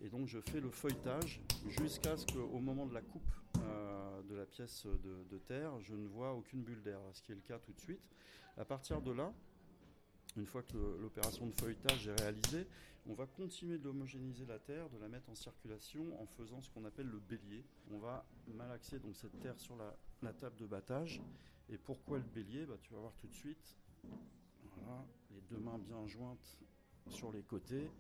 et 0.01 0.09
donc 0.11 0.29
je 0.29 0.41
fais 0.41 0.61
le 0.61 0.71
feuilletage 0.71 1.41
jusqu'à 1.69 2.17
ce 2.17 2.27
qu'au 2.27 2.59
moment 2.59 2.87
de 2.87 2.93
la 2.93 3.01
coupe 3.01 3.23
euh, 3.63 4.23
de 4.23 4.35
la 4.35 4.45
pièce 4.45 4.87
de, 4.87 5.39
terre, 5.39 5.73
je 5.81 5.95
ne 5.95 6.07
vois 6.07 6.35
aucune 6.35 6.63
bulle 6.63 6.83
d'air, 6.83 6.99
ce 7.13 7.23
qui 7.23 7.33
est 7.33 7.37
le 7.37 7.41
cas 7.41 7.59
tout 7.59 7.73
de 7.73 7.81
suite. 7.81 8.03
À 8.59 8.65
partir 8.65 9.01
de 9.01 9.13
là, 9.13 9.33
une 10.39 10.47
fois 10.47 10.63
que 10.63 10.77
l'opération 11.01 11.47
de 11.47 11.53
feuilletage 11.53 12.07
est 12.07 12.21
réalisée, 12.21 12.67
on 13.07 13.15
va 13.15 13.27
continuer 13.27 13.79
de 13.79 13.85
l'homogénéiser 13.85 14.45
la 14.47 14.59
terre, 14.59 14.89
de 14.91 14.99
la 14.99 15.09
mettre 15.09 15.29
en 15.31 15.35
circulation 15.35 16.21
en 16.21 16.27
faisant 16.27 16.61
ce 16.61 16.71
qu'on 16.71 16.85
appelle 16.85 17.07
le 17.07 17.19
bélier. 17.19 17.65
On 17.91 17.99
va 17.99 18.25
malaxer 18.55 18.99
donc 18.99 19.17
cette 19.17 19.39
terre 19.41 19.59
sur 19.59 19.77
la, 19.77 20.33
table 20.35 20.57
de 20.57 20.67
battage. 20.67 21.21
Et 21.71 21.79
pourquoi 21.79 22.19
le 22.19 22.25
bélier? 22.25 22.67
Bah, 22.67 22.77
Tu 22.83 22.93
vas 22.93 23.01
voir 23.01 23.15
tout 23.15 23.27
de 23.27 23.35
suite. 23.35 23.77
Les 25.31 25.41
deux 25.51 25.59
mains 25.59 25.79
bien 25.79 26.07
jointes 26.07 26.59
sur 27.09 27.33
les 27.33 27.43
côtés. 27.43 27.91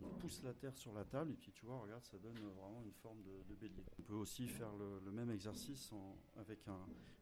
On 0.00 0.08
pousse 0.20 0.42
la 0.44 0.54
terre 0.54 0.76
sur 0.76 0.92
la 0.92 1.04
table 1.04 1.32
et 1.32 1.36
puis 1.36 1.50
tu 1.50 1.66
vois, 1.66 1.80
regarde, 1.80 2.04
ça 2.04 2.18
donne 2.18 2.38
vraiment 2.38 2.80
une 2.84 2.92
forme 2.92 3.18
de, 3.22 3.54
bélier. 3.56 3.82
On 3.98 4.02
peut 4.02 4.14
aussi 4.14 4.46
faire 4.46 4.70
le, 4.76 5.10
même 5.10 5.30
exercice 5.30 5.90
avec 6.36 6.60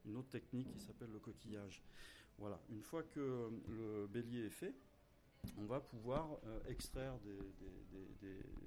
une 0.05 0.17
autre 0.17 0.29
technique 0.29 0.71
qui 0.75 0.81
s'appelle 0.81 1.11
le 1.11 1.19
coquillage. 1.19 1.83
Voilà, 2.39 2.61
une 2.71 2.83
fois 2.83 3.03
que 3.03 3.51
le 3.69 4.07
bélier 4.09 4.47
est 4.47 4.51
fait, 4.51 4.75
on 5.59 5.65
va 5.65 5.81
pouvoir 5.81 6.39
euh, 6.45 6.61
extraire 6.69 7.15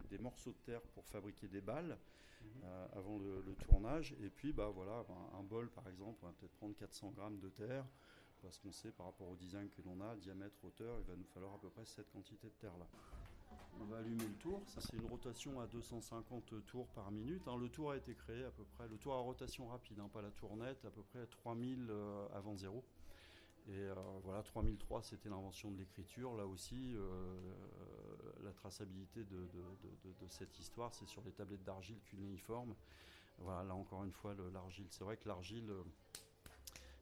des, 0.09 0.17
morceaux 0.19 0.51
de 0.51 0.57
terre 0.65 0.81
pour 0.93 1.05
fabriquer 1.05 1.47
des 1.47 1.61
balles 1.61 1.97
mhm. 2.41 2.47
euh, 2.63 2.87
avant 2.93 3.17
le, 3.19 3.55
tournage. 3.67 4.15
Et 4.21 4.29
puis, 4.29 4.53
bah 4.53 4.71
voilà, 4.73 5.05
un, 5.37 5.43
bol 5.43 5.69
par 5.69 5.87
exemple, 5.87 6.19
on 6.23 6.27
va 6.27 6.33
peut-être 6.33 6.55
prendre 6.55 6.75
400 6.75 7.11
grammes 7.11 7.39
de 7.39 7.49
terre, 7.49 7.85
parce 8.41 8.57
qu'on 8.57 8.71
sait 8.71 8.91
par 8.91 9.07
rapport 9.07 9.29
au 9.29 9.35
design 9.35 9.69
que 9.69 9.81
l'on 9.83 10.01
a, 10.01 10.15
diamètre, 10.15 10.57
hauteur, 10.63 10.97
il 10.99 11.05
va 11.05 11.15
nous 11.15 11.25
falloir 11.25 11.53
à 11.53 11.59
peu 11.59 11.69
près 11.69 11.85
cette 11.85 12.09
quantité 12.11 12.47
de 12.47 12.55
terre 12.59 12.77
là. 12.77 12.87
On 13.81 13.85
va 13.85 13.99
allumer 13.99 14.27
le 14.27 14.35
tour, 14.35 14.61
ça 14.67 14.81
c'est 14.81 14.97
une 14.97 15.05
rotation 15.05 15.59
à 15.61 15.67
250 15.67 16.65
tours 16.65 16.87
par 16.89 17.11
minute. 17.11 17.47
Hein. 17.47 17.57
Le 17.57 17.69
tour 17.69 17.91
a 17.91 17.97
été 17.97 18.13
créé 18.13 18.43
à 18.43 18.51
peu 18.51 18.63
près, 18.63 18.87
le 18.89 18.97
tour 18.97 19.13
à 19.13 19.19
rotation 19.19 19.67
rapide, 19.67 19.99
hein, 19.99 20.09
pas 20.11 20.21
la 20.21 20.31
tournette, 20.31 20.83
à 20.83 20.91
peu 20.91 21.01
près 21.01 21.25
3000 21.25 21.87
euh, 21.89 22.27
avant 22.33 22.55
zéro. 22.55 22.83
Et 23.69 23.81
euh, 23.81 23.93
voilà, 24.23 24.41
3003 24.41 25.03
c'était 25.03 25.29
l'invention 25.29 25.69
de 25.69 25.77
l'écriture. 25.77 26.35
Là 26.35 26.47
aussi, 26.47 26.95
euh, 26.95 27.53
la 28.43 28.51
traçabilité 28.51 29.23
de, 29.23 29.47
cette 30.29 30.57
histoire, 30.59 30.93
c'est 30.95 31.07
sur 31.07 31.23
les 31.23 31.31
tablettes 31.31 31.63
d'argile 31.63 31.99
cunéiforme. 32.05 32.73
Voilà, 33.37 33.63
là 33.63 33.75
encore 33.75 34.03
une 34.03 34.11
fois, 34.11 34.35
l'argile. 34.53 34.87
C'est 34.89 35.03
vrai 35.03 35.17
que 35.17 35.27
l'argile 35.27 35.71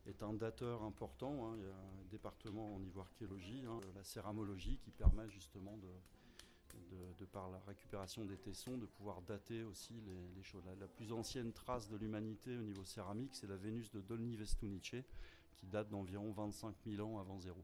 est 0.07 0.21
un 0.23 0.33
dateur 0.33 0.83
important. 0.83 1.47
Hein. 1.47 1.55
Il 1.57 1.63
y 1.63 1.67
a 1.67 1.75
un 1.75 2.05
département 2.11 2.75
au 2.75 2.79
niveau 2.79 2.99
archéologie, 3.01 3.63
hein, 3.65 3.79
la 3.95 4.03
céramologie, 4.03 4.77
qui 4.77 4.91
permet 4.91 5.27
justement 5.29 5.77
de, 5.77 7.25
par 7.31 7.49
la 7.49 7.59
récupération 7.67 8.25
des 8.25 8.37
tessons, 8.37 8.77
de 8.77 8.85
pouvoir 8.85 9.21
dater 9.21 9.63
aussi 9.63 9.93
les, 10.35 10.43
choses. 10.43 10.63
La, 10.79 10.87
plus 10.87 11.11
ancienne 11.11 11.51
trace 11.51 11.89
de 11.89 11.97
l'humanité 11.97 12.57
au 12.57 12.61
niveau 12.61 12.83
céramique, 12.83 13.35
c'est 13.35 13.47
la 13.47 13.57
Vénus 13.57 13.91
de 13.91 14.01
Dolny 14.01 14.35
Vestunice, 14.35 14.95
qui 15.57 15.67
date 15.67 15.89
d'environ 15.89 16.31
25 16.31 16.75
000 16.85 17.07
ans 17.07 17.19
avant 17.19 17.39
zéro. 17.39 17.63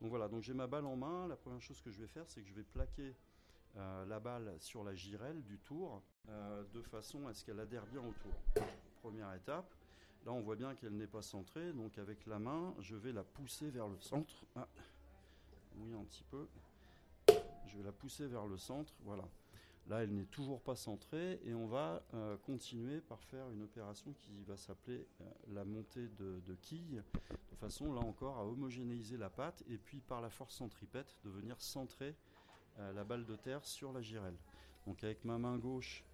Donc 0.00 0.10
voilà, 0.10 0.28
donc 0.28 0.42
j'ai 0.42 0.54
ma 0.54 0.66
balle 0.66 0.86
en 0.86 0.96
main. 0.96 1.26
La 1.26 1.36
première 1.36 1.60
chose 1.60 1.80
que 1.80 1.90
je 1.90 2.00
vais 2.00 2.06
faire, 2.06 2.24
c'est 2.28 2.40
que 2.40 2.48
je 2.48 2.54
vais 2.54 2.62
plaquer 2.62 3.14
euh, 3.76 4.04
la 4.06 4.20
balle 4.20 4.54
sur 4.60 4.84
la 4.84 4.94
girelle 4.94 5.42
du 5.42 5.58
tour, 5.58 6.02
euh, 6.28 6.64
de 6.72 6.82
façon 6.82 7.26
à 7.26 7.34
ce 7.34 7.44
qu'elle 7.44 7.58
adhère 7.60 7.84
bien 7.86 8.00
au 8.00 8.12
tour. 8.12 8.64
Première 9.02 9.32
étape. 9.34 9.74
Là, 10.24 10.32
on 10.32 10.40
voit 10.40 10.56
bien 10.56 10.74
qu'elle 10.74 10.96
n'est 10.96 11.06
pas 11.06 11.22
centrée, 11.22 11.72
donc 11.72 11.98
avec 11.98 12.26
la 12.26 12.38
main, 12.38 12.74
je 12.80 12.96
vais 12.96 13.12
la 13.12 13.24
pousser 13.24 13.70
vers 13.70 13.88
le 13.88 13.98
centre. 13.98 14.34
Ah, 14.56 14.68
oui, 15.76 15.94
un 15.94 16.04
petit 16.04 16.24
peu. 16.24 16.46
Je 17.66 17.76
vais 17.76 17.84
la 17.84 17.92
pousser 17.92 18.26
vers 18.26 18.46
le 18.46 18.56
centre, 18.56 18.92
voilà. 19.04 19.24
Là, 19.88 20.02
elle 20.02 20.14
n'est 20.14 20.26
toujours 20.26 20.60
pas 20.60 20.76
centrée 20.76 21.40
et 21.44 21.54
on 21.54 21.66
va 21.66 22.02
euh, 22.12 22.36
continuer 22.36 23.00
par 23.00 23.22
faire 23.22 23.48
une 23.50 23.62
opération 23.62 24.12
qui 24.12 24.42
va 24.44 24.58
s'appeler 24.58 25.06
euh, 25.22 25.24
la 25.54 25.64
montée 25.64 26.08
de, 26.18 26.54
quilles, 26.60 27.02
de 27.50 27.56
façon 27.56 27.94
là 27.94 28.00
encore 28.00 28.36
à 28.36 28.44
homogénéiser 28.44 29.16
la 29.16 29.30
pâte 29.30 29.62
et 29.66 29.78
puis 29.78 30.00
par 30.00 30.20
la 30.20 30.28
force 30.28 30.54
centripète 30.54 31.18
de 31.24 31.30
venir 31.30 31.58
centrer 31.58 32.14
euh, 32.78 32.92
la 32.92 33.02
balle 33.02 33.24
de 33.24 33.34
terre 33.34 33.64
sur 33.64 33.94
la 33.94 34.02
girelle. 34.02 34.36
Donc 34.86 35.02
avec 35.04 35.24
ma 35.24 35.38
main 35.38 35.56
gauche, 35.56 36.04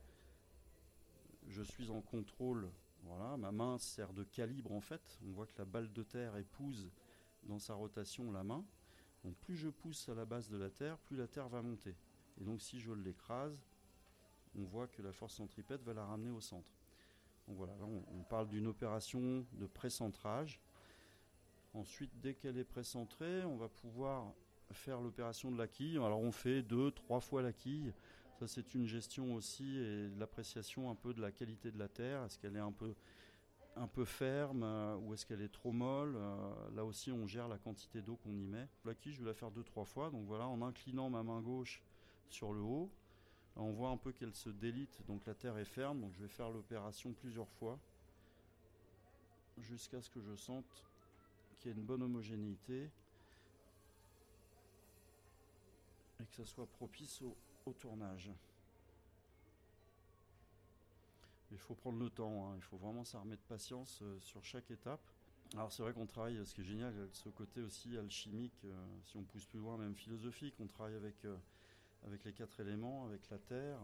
je 1.48 1.62
suis 1.62 1.90
en 1.90 2.00
contrôle 2.00 2.70
voilà, 3.06 3.36
ma 3.36 3.52
main 3.52 3.76
sert 3.78 4.12
de 4.12 4.24
calibre 4.24 4.72
en 4.72 4.80
fait. 4.80 5.18
On 5.26 5.32
voit 5.32 5.46
que 5.46 5.58
la 5.58 5.64
balle 5.64 5.92
de 5.92 6.02
terre 6.02 6.36
épouse 6.36 6.90
dans 7.42 7.58
sa 7.58 7.74
rotation 7.74 8.32
la 8.32 8.44
main. 8.44 8.64
Donc 9.24 9.34
plus 9.36 9.56
je 9.56 9.68
pousse 9.68 10.08
à 10.08 10.14
la 10.14 10.24
base 10.24 10.48
de 10.48 10.56
la 10.56 10.70
terre, 10.70 10.96
plus 10.98 11.16
la 11.16 11.26
terre 11.26 11.48
va 11.48 11.60
monter. 11.60 11.94
Et 12.40 12.44
donc 12.44 12.60
si 12.60 12.80
je 12.80 12.92
l'écrase, 12.92 13.58
on 14.56 14.62
voit 14.64 14.86
que 14.86 15.02
la 15.02 15.12
force 15.12 15.34
centripète 15.34 15.82
va 15.82 15.94
la 15.94 16.04
ramener 16.04 16.30
au 16.30 16.40
centre. 16.40 16.70
Donc 17.46 17.56
voilà, 17.56 17.74
là 17.76 17.84
on, 17.84 18.22
parle 18.22 18.48
d'une 18.48 18.66
opération 18.66 19.46
de 19.52 19.66
précentrage. 19.66 20.60
Ensuite, 21.74 22.10
dès 22.20 22.34
qu'elle 22.34 22.56
est 22.56 22.64
précentrée, 22.64 23.44
on 23.44 23.56
va 23.56 23.68
pouvoir 23.68 24.32
faire 24.70 25.00
l'opération 25.00 25.50
de 25.50 25.58
la 25.58 25.68
quille. 25.68 25.96
Alors 25.96 26.20
on 26.20 26.32
fait 26.32 26.62
deux, 26.62 26.90
trois 26.90 27.20
fois 27.20 27.42
la 27.42 27.52
quille 27.52 27.92
ça, 28.38 28.48
c'est 28.48 28.74
une 28.74 28.86
gestion 28.86 29.34
aussi 29.34 29.78
et 29.78 30.08
l'appréciation 30.18 30.90
un 30.90 30.96
peu 30.96 31.14
de 31.14 31.20
la 31.20 31.30
qualité 31.30 31.70
de 31.70 31.78
la 31.78 31.88
terre. 31.88 32.24
Est-ce 32.24 32.36
qu'elle 32.38 32.56
est 32.56 32.60
un 32.60 32.72
peu, 32.72 32.94
un 33.76 33.86
peu 33.86 34.04
ferme 34.04 34.64
euh, 34.64 34.96
ou 34.96 35.14
est-ce 35.14 35.24
qu'elle 35.24 35.42
est 35.42 35.52
trop 35.52 35.70
molle 35.70 36.16
euh, 36.16 36.70
Là 36.74 36.84
aussi, 36.84 37.12
on 37.12 37.28
gère 37.28 37.46
la 37.46 37.58
quantité 37.58 38.02
d'eau 38.02 38.16
qu'on 38.16 38.36
y 38.36 38.46
met. 38.46 38.68
La 38.84 38.94
quille, 38.94 39.12
je 39.12 39.20
vais 39.20 39.28
la 39.28 39.34
faire 39.34 39.52
deux, 39.52 39.62
trois 39.62 39.84
fois. 39.84 40.10
Donc 40.10 40.26
voilà, 40.26 40.48
en 40.48 40.62
inclinant 40.62 41.10
ma 41.10 41.22
main 41.22 41.40
gauche 41.40 41.80
sur 42.28 42.52
le 42.52 42.60
haut, 42.60 42.90
on 43.56 43.70
voit 43.70 43.90
un 43.90 43.96
peu 43.96 44.12
qu'elle 44.12 44.34
se 44.34 44.50
délite. 44.50 45.02
Donc 45.06 45.26
la 45.26 45.34
terre 45.34 45.56
est 45.58 45.64
ferme. 45.64 46.00
Donc 46.00 46.14
je 46.14 46.22
vais 46.22 46.28
faire 46.28 46.50
l'opération 46.50 47.12
plusieurs 47.12 47.48
fois 47.48 47.78
jusqu'à 49.58 50.00
ce 50.00 50.10
que 50.10 50.20
je 50.20 50.34
sente 50.34 50.84
qu'il 51.60 51.70
y 51.70 51.74
ait 51.74 51.76
une 51.76 51.84
bonne 51.84 52.02
homogénéité 52.02 52.90
et 56.20 56.24
que 56.26 56.34
ça 56.34 56.44
soit 56.44 56.66
propice 56.66 57.22
au, 57.22 57.72
tournage. 57.80 58.30
Il 61.50 61.58
faut 61.58 61.74
prendre 61.74 61.98
le 61.98 62.10
temps, 62.10 62.50
hein. 62.50 62.56
il 62.56 62.62
faut 62.62 62.76
vraiment 62.76 63.04
s'armer 63.04 63.36
de 63.36 63.42
patience 63.48 64.00
euh, 64.02 64.20
sur 64.20 64.44
chaque 64.44 64.70
étape. 64.70 65.00
Alors 65.54 65.72
c'est 65.72 65.82
vrai 65.82 65.94
qu'on 65.94 66.06
travaille, 66.06 66.44
ce 66.44 66.54
qui 66.54 66.60
est 66.60 66.64
génial, 66.64 66.92
ce 67.12 67.28
côté 67.30 67.62
aussi 67.62 67.96
alchimique, 67.96 68.64
euh, 68.64 68.74
si 69.04 69.16
on 69.16 69.22
pousse 69.22 69.46
plus 69.46 69.60
loin, 69.60 69.78
même 69.78 69.94
philosophique, 69.94 70.54
on 70.60 70.66
travaille 70.66 70.96
avec, 70.96 71.24
euh, 71.24 71.36
avec 72.04 72.24
les 72.24 72.32
quatre 72.32 72.60
éléments, 72.60 73.06
avec 73.06 73.28
la 73.30 73.38
terre. 73.38 73.80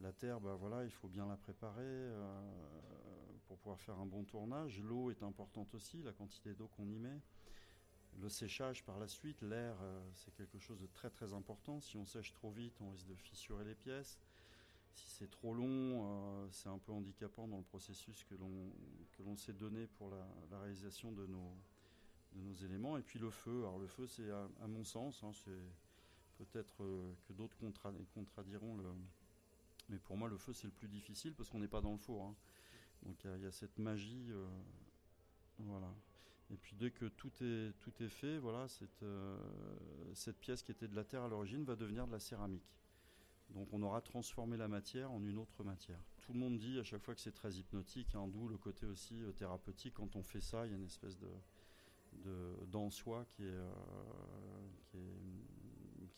La 0.00 0.12
terre, 0.12 0.40
bah 0.40 0.54
voilà, 0.54 0.84
il 0.84 0.90
faut 0.90 1.08
bien 1.08 1.26
la 1.26 1.36
préparer 1.36 2.12
pour 3.48 3.56
pouvoir 3.58 3.80
faire 3.80 3.98
un 3.98 4.06
bon 4.06 4.24
tournage. 4.24 4.80
L'eau 4.80 5.10
est 5.10 5.22
importante 5.22 5.74
aussi, 5.74 6.02
la 6.02 6.12
quantité 6.12 6.54
d'eau 6.54 6.68
qu'on 6.68 6.88
y 6.88 6.98
met. 6.98 7.20
Le 8.20 8.28
séchage 8.28 8.84
par 8.84 8.98
la 8.98 9.06
suite, 9.06 9.40
l'air, 9.42 9.76
euh, 9.80 10.00
c'est 10.14 10.34
quelque 10.34 10.58
chose 10.58 10.80
de 10.80 10.86
très 10.86 11.08
très 11.08 11.32
important. 11.32 11.80
Si 11.80 11.96
on 11.96 12.04
sèche 12.04 12.32
trop 12.32 12.50
vite, 12.50 12.74
on 12.80 12.90
risque 12.90 13.06
de 13.06 13.14
fissurer 13.14 13.64
les 13.64 13.74
pièces. 13.74 14.18
Si 14.92 15.08
c'est 15.08 15.30
trop 15.30 15.54
long, 15.54 15.64
euh, 15.68 16.48
c'est 16.50 16.68
un 16.68 16.78
peu 16.78 16.90
handicapant 16.90 17.46
dans 17.46 17.58
le 17.58 17.62
processus 17.62 18.24
que 18.24 18.34
l'on 18.34 18.72
que 19.12 19.22
l'on 19.22 19.36
s'est 19.36 19.52
donné 19.52 19.86
pour 19.86 20.10
la, 20.10 20.26
réalisation 20.58 21.12
de 21.12 21.26
nos 21.26 21.56
de 22.32 22.40
nos 22.40 22.54
éléments. 22.54 22.98
Et 22.98 23.02
puis 23.02 23.20
le 23.20 23.30
feu. 23.30 23.60
Alors 23.60 23.78
le 23.78 23.86
feu, 23.86 24.06
c'est 24.08 24.30
à, 24.30 24.66
mon 24.66 24.82
sens, 24.84 25.22
hein, 25.22 25.30
c'est 25.32 25.62
peut-être 26.38 26.82
euh, 26.82 27.12
que 27.26 27.32
d'autres 27.32 27.56
contradiront 28.14 28.76
le, 28.76 28.84
mais 29.88 29.98
pour 29.98 30.16
moi 30.16 30.28
le 30.28 30.38
feu 30.38 30.52
c'est 30.52 30.66
le 30.66 30.72
plus 30.72 30.88
difficile 30.88 31.34
parce 31.34 31.48
qu'on 31.50 31.60
n'est 31.60 31.68
pas 31.68 31.80
dans 31.80 31.92
le 31.92 31.98
four. 31.98 32.24
Hein. 32.24 32.34
Donc 33.02 33.24
il 33.24 33.42
y, 33.42 33.46
a 33.46 33.52
cette 33.52 33.78
magie, 33.78 34.32
voilà. 35.58 35.94
Et 36.50 36.56
puis 36.56 36.74
dès 36.76 36.90
que 36.90 37.06
tout 37.06 37.30
est, 37.42 37.72
tout 37.78 37.92
est 38.02 38.08
fait, 38.08 38.38
voilà, 38.38 38.68
cette, 38.68 39.02
euh, 39.02 39.38
cette 40.14 40.38
pièce 40.38 40.62
qui 40.62 40.72
était 40.72 40.88
de 40.88 40.96
la 40.96 41.04
terre 41.04 41.22
à 41.22 41.28
l'origine 41.28 41.64
va 41.64 41.76
devenir 41.76 42.06
de 42.06 42.12
la 42.12 42.20
céramique. 42.20 42.74
Donc 43.50 43.68
on 43.72 43.82
aura 43.82 44.00
transformé 44.00 44.56
la 44.56 44.68
matière 44.68 45.10
en 45.10 45.22
une 45.24 45.38
autre 45.38 45.62
matière. 45.62 46.00
Tout 46.22 46.32
le 46.32 46.38
monde 46.38 46.58
dit 46.58 46.78
à 46.78 46.84
chaque 46.84 47.02
fois 47.02 47.14
que 47.14 47.20
c'est 47.20 47.32
très 47.32 47.54
hypnotique, 47.54 48.14
hein, 48.14 48.28
d'où 48.28 48.48
le 48.48 48.56
côté 48.56 48.86
aussi 48.86 49.22
euh, 49.22 49.32
thérapeutique. 49.32 49.94
Quand 49.94 50.16
on 50.16 50.22
fait 50.22 50.40
ça, 50.40 50.66
il 50.66 50.70
y 50.70 50.74
a 50.74 50.78
une 50.78 50.86
espèce 50.86 51.18
de, 51.18 51.28
de 52.24 52.90
soi 52.90 53.26
est, 53.38 53.42
euh, 53.42 53.70
qui, 54.86 54.96
est, 54.96 55.67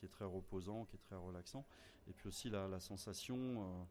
qui, 0.01 0.07
est, 0.07 0.09
très 0.09 0.25
reposant, 0.25 0.85
qui 0.87 0.97
est 0.97 1.01
très 1.01 1.17
relaxant. 1.17 1.65
Et 2.09 2.13
puis 2.13 2.29
aussi 2.29 2.51
la, 2.51 2.67
la 2.67 2.81
sensation, 2.81 3.87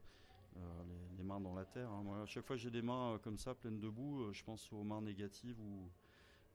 les, 1.17 1.23
mains 1.23 1.39
dans 1.39 1.53
la 1.53 1.65
terre. 1.65 1.89
Hein. 1.89 2.01
Moi, 2.03 2.21
à 2.21 2.25
chaque 2.25 2.45
fois 2.45 2.55
que 2.55 2.61
j'ai 2.61 2.71
des 2.71 2.81
mains 2.81 3.19
comme 3.23 3.37
ça, 3.37 3.53
pleines 3.53 3.79
de 3.79 3.89
boue, 3.89 4.33
je 4.33 4.43
pense 4.43 4.71
aux 4.73 4.83
mains 4.83 5.01
négatives 5.01 5.59
ou 5.61 5.89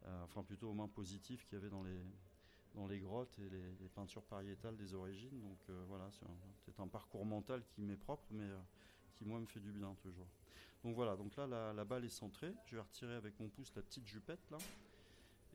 euh, 0.06 0.24
enfin 0.24 0.42
plutôt 0.42 0.68
aux 0.68 0.74
mains 0.74 0.88
positives 0.88 1.44
qu'il 1.44 1.54
y 1.54 1.60
avait 1.60 1.70
dans 1.70 1.82
les, 1.82 1.98
dans 2.74 2.86
les 2.86 2.98
grottes 2.98 3.38
et 3.38 3.48
les, 3.48 3.88
peintures 3.94 4.24
pariétales 4.24 4.76
des 4.76 4.94
origines. 4.94 5.40
Donc 5.40 5.58
voilà, 5.88 6.10
c'est 6.64 6.80
un 6.80 6.88
parcours 6.88 7.24
mental 7.24 7.62
qui 7.66 7.82
m'est 7.82 7.96
propre, 7.96 8.24
mais 8.30 8.48
qui 9.14 9.24
moi 9.24 9.38
me 9.38 9.46
fait 9.46 9.60
du 9.60 9.72
bien 9.72 9.94
toujours. 10.02 10.28
Donc 10.82 10.94
voilà, 10.94 11.16
donc 11.16 11.34
là 11.36 11.72
la, 11.72 11.84
balle 11.84 12.04
est 12.04 12.10
centrée. 12.10 12.52
Je 12.66 12.76
vais 12.76 12.82
retirer 12.82 13.14
avec 13.14 13.38
mon 13.40 13.48
pouce 13.48 13.72
la 13.74 13.82
petite 13.82 14.06
jupette 14.06 14.50
là. 14.50 14.58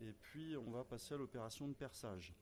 Et 0.01 0.13
puis 0.13 0.55
on 0.57 0.71
va 0.71 0.83
passer 0.83 1.13
à 1.13 1.17
l'opération 1.17 1.67
de 1.67 1.73
perçage. 1.73 2.33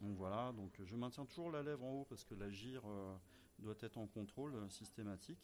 Donc 0.00 0.16
voilà, 0.16 0.52
donc 0.52 0.72
je 0.82 0.96
maintiens 0.96 1.24
toujours 1.24 1.50
la 1.50 1.62
lèvre 1.62 1.84
en 1.84 1.92
haut 2.00 2.04
parce 2.04 2.24
que 2.24 2.34
la 2.34 2.50
gire 2.50 2.82
euh, 2.86 3.16
doit 3.58 3.76
être 3.80 3.96
en 3.96 4.06
contrôle 4.06 4.54
euh, 4.54 4.68
systématique. 4.68 5.38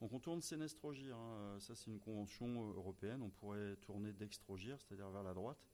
Donc 0.00 0.12
on 0.12 0.18
tourne 0.18 0.40
sénestrogire, 0.40 1.16
hein, 1.16 1.34
euh, 1.36 1.60
ça 1.60 1.74
c'est 1.74 1.90
une 1.90 2.00
convention 2.00 2.70
européenne, 2.70 3.22
on 3.22 3.30
pourrait 3.30 3.76
tourner 3.76 4.12
dextrogire, 4.12 4.80
c'est-à-dire 4.80 5.10
vers 5.10 5.22
la 5.22 5.34
droite. 5.34 5.68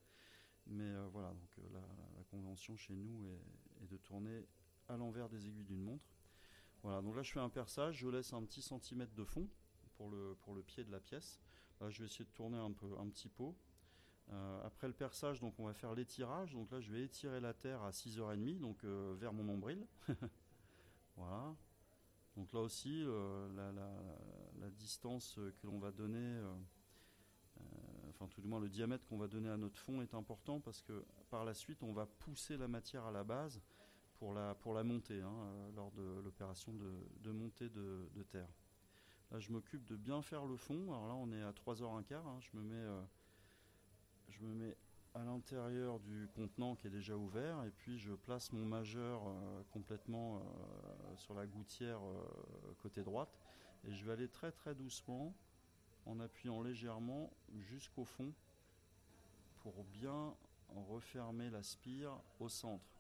Mais 0.67 0.93
voilà, 1.13 1.33
donc 1.33 1.49
la, 1.73 2.25
convention 2.31 2.77
chez 2.77 2.93
nous 2.93 3.27
est, 3.27 3.87
de 3.87 3.97
tourner 3.97 4.47
à 4.87 4.99
l'envers 4.99 5.31
des 5.31 5.47
aiguilles 5.47 5.65
d'une 5.65 5.81
montre. 5.81 6.05
Voilà, 6.83 7.01
donc 7.01 7.17
là 7.17 7.23
je 7.23 7.33
fais 7.33 7.41
un 7.41 7.49
perçage, 7.49 7.97
je 7.97 8.09
laisse 8.09 8.35
un 8.35 8.45
petit 8.45 8.61
centimètre 8.61 9.15
de 9.15 9.25
fond 9.25 9.49
pour 9.95 10.11
le, 10.11 10.37
pour 10.43 10.55
le 10.55 10.63
pied 10.63 10.85
de 10.85 10.93
la 10.93 11.01
pièce. 11.01 11.41
Là 11.81 11.89
je 11.89 12.01
vais 12.01 12.05
essayer 12.05 12.27
de 12.27 12.31
tourner 12.31 12.59
un, 12.59 12.73
peu, 12.73 12.99
un 12.99 13.09
petit 13.09 13.31
pot. 13.31 13.57
Euh, 14.31 14.67
après 14.67 14.87
le 14.87 14.93
perçage, 14.93 15.41
donc 15.41 15.55
on 15.59 15.67
va 15.67 15.73
faire 15.73 15.95
l'étirage. 15.95 16.53
Donc 16.53 16.71
là 16.71 16.81
je 16.81 16.93
vais 16.93 17.03
étirer 17.03 17.41
la 17.41 17.55
terre 17.55 17.83
à 17.83 17.91
6h30, 17.91 18.59
donc 18.59 18.85
euh, 18.85 19.15
vers 19.19 19.33
mon 19.33 19.45
nombril. 19.45 19.87
voilà. 21.17 21.55
Donc 22.37 22.53
là 22.53 22.61
aussi, 22.61 23.03
euh, 23.07 23.49
la, 24.61 24.71
distance 24.71 25.35
que 25.61 25.67
l'on 25.67 25.79
va 25.79 25.91
donner, 25.91 26.41
enfin 28.11 28.29
tout 28.29 28.41
du 28.41 28.47
moins 28.47 28.61
le 28.61 28.69
diamètre 28.69 29.07
qu'on 29.07 29.17
va 29.17 29.27
donner 29.27 29.49
à 29.49 29.57
notre 29.57 29.79
fond 29.79 30.03
est 30.03 30.15
important 30.15 30.61
parce 30.61 30.83
que 30.83 31.05
par 31.31 31.45
la 31.45 31.55
suite 31.55 31.83
on 31.83 31.93
va 31.93 32.07
pousser 32.07 32.57
la 32.57 32.69
matière 32.69 33.07
à 33.07 33.11
la 33.11 33.25
base 33.25 33.61
pour 34.19 34.35
la, 34.35 34.55
pour 34.55 34.75
la 34.75 34.85
montée, 34.85 35.21
hein, 35.21 35.71
lors 35.75 35.91
de 35.93 36.21
l'opération 36.23 36.73
de, 36.75 37.33
montée 37.33 37.71
de, 37.71 38.23
terre. 38.31 38.49
Là, 39.31 39.41
je 39.41 39.51
m'occupe 39.51 39.85
de 39.85 39.97
bien 39.97 40.23
faire 40.23 40.45
le 40.45 40.57
fond. 40.57 40.93
Alors 40.93 41.09
là, 41.09 41.15
on 41.15 41.33
est 41.33 41.43
à 41.43 41.53
3h15. 41.53 42.15
Hein. 42.15 42.39
Je, 42.41 42.57
me 42.57 42.63
mets, 42.63 42.87
je 44.29 44.41
me 44.43 44.55
mets 44.55 44.77
à 45.15 45.25
l'intérieur 45.25 45.99
du 46.01 46.29
contenant 46.35 46.77
qui 46.77 46.87
est 46.87 46.91
déjà 46.91 47.17
ouvert 47.17 47.65
et 47.65 47.71
puis 47.71 47.99
je 47.99 48.13
place 48.13 48.53
mon 48.53 48.65
majeur 48.65 49.23
euh, 49.27 49.63
complètement 49.73 50.43
sur 51.17 51.35
la 51.35 51.47
gouttière 51.47 52.01
côté 52.83 53.03
droite 53.03 53.41
et 53.87 53.93
je 53.93 54.05
vais 54.05 54.13
aller 54.13 54.29
très 54.29 54.53
très 54.53 54.75
doucement 54.75 55.35
en 56.07 56.21
appuyant 56.21 56.63
légèrement 56.63 57.33
jusqu'au 57.57 58.05
fond 58.05 58.33
pour 59.63 59.85
bien 59.85 60.35
refermer 60.89 61.51
la 61.51 61.63
spire 61.63 62.13
au 62.39 62.49
centre 62.49 62.99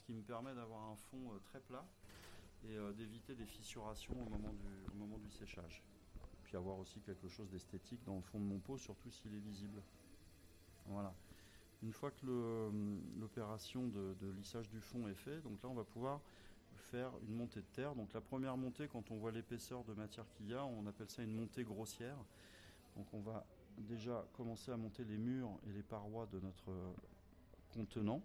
ce 0.00 0.04
qui 0.04 0.12
me 0.14 0.22
permet 0.22 0.54
d'avoir 0.54 0.82
un 0.88 0.96
fond 0.96 1.32
euh, 1.32 1.38
très 1.44 1.60
plat 1.60 1.84
et 2.64 2.76
euh, 2.76 2.92
d'éviter 2.92 3.34
des 3.34 3.46
fissurations 3.46 4.14
au 4.14 4.28
moment, 4.28 4.52
du, 4.52 4.98
moment 4.98 5.18
du 5.18 5.30
séchage. 5.30 5.82
Puis 6.44 6.56
avoir 6.56 6.78
aussi 6.78 7.00
quelque 7.00 7.28
chose 7.28 7.50
d'esthétique 7.50 8.02
dans 8.04 8.16
le 8.16 8.22
fond 8.22 8.38
de 8.38 8.44
mon 8.44 8.58
pot, 8.58 8.78
surtout 8.78 9.10
s'il 9.10 9.34
est 9.34 9.40
visible. 9.40 9.82
Voilà. 10.90 11.14
Une 11.82 11.92
fois 11.92 12.10
que 12.10 12.26
euh, 12.26 12.70
l'opération 13.18 13.86
de, 13.86 14.14
lissage 14.36 14.68
du 14.68 14.80
fond 14.80 15.08
est 15.08 15.14
faite, 15.14 15.42
donc 15.42 15.62
là 15.62 15.68
on 15.70 15.74
va 15.74 15.84
pouvoir 15.84 16.20
faire 16.74 17.10
une 17.26 17.34
montée 17.34 17.60
de 17.60 17.66
terre. 17.72 17.94
Donc 17.94 18.12
la 18.12 18.20
première 18.20 18.56
montée, 18.56 18.88
quand 18.88 19.10
on 19.10 19.16
voit 19.16 19.32
l'épaisseur 19.32 19.84
de 19.84 19.94
matière 19.94 20.26
qu'il 20.36 20.48
y 20.48 20.54
a, 20.54 20.64
on 20.64 20.86
appelle 20.86 21.08
ça 21.08 21.22
une 21.22 21.34
montée 21.34 21.64
grossière. 21.64 22.16
Donc 22.96 23.06
on 23.14 23.20
va 23.20 23.46
déjà 23.78 24.26
commencer 24.36 24.72
à 24.72 24.76
monter 24.76 25.04
les 25.04 25.16
murs 25.16 25.58
et 25.68 25.72
les 25.72 25.82
parois 25.82 26.26
de 26.26 26.40
notre 26.40 26.72
contenant. 27.72 28.20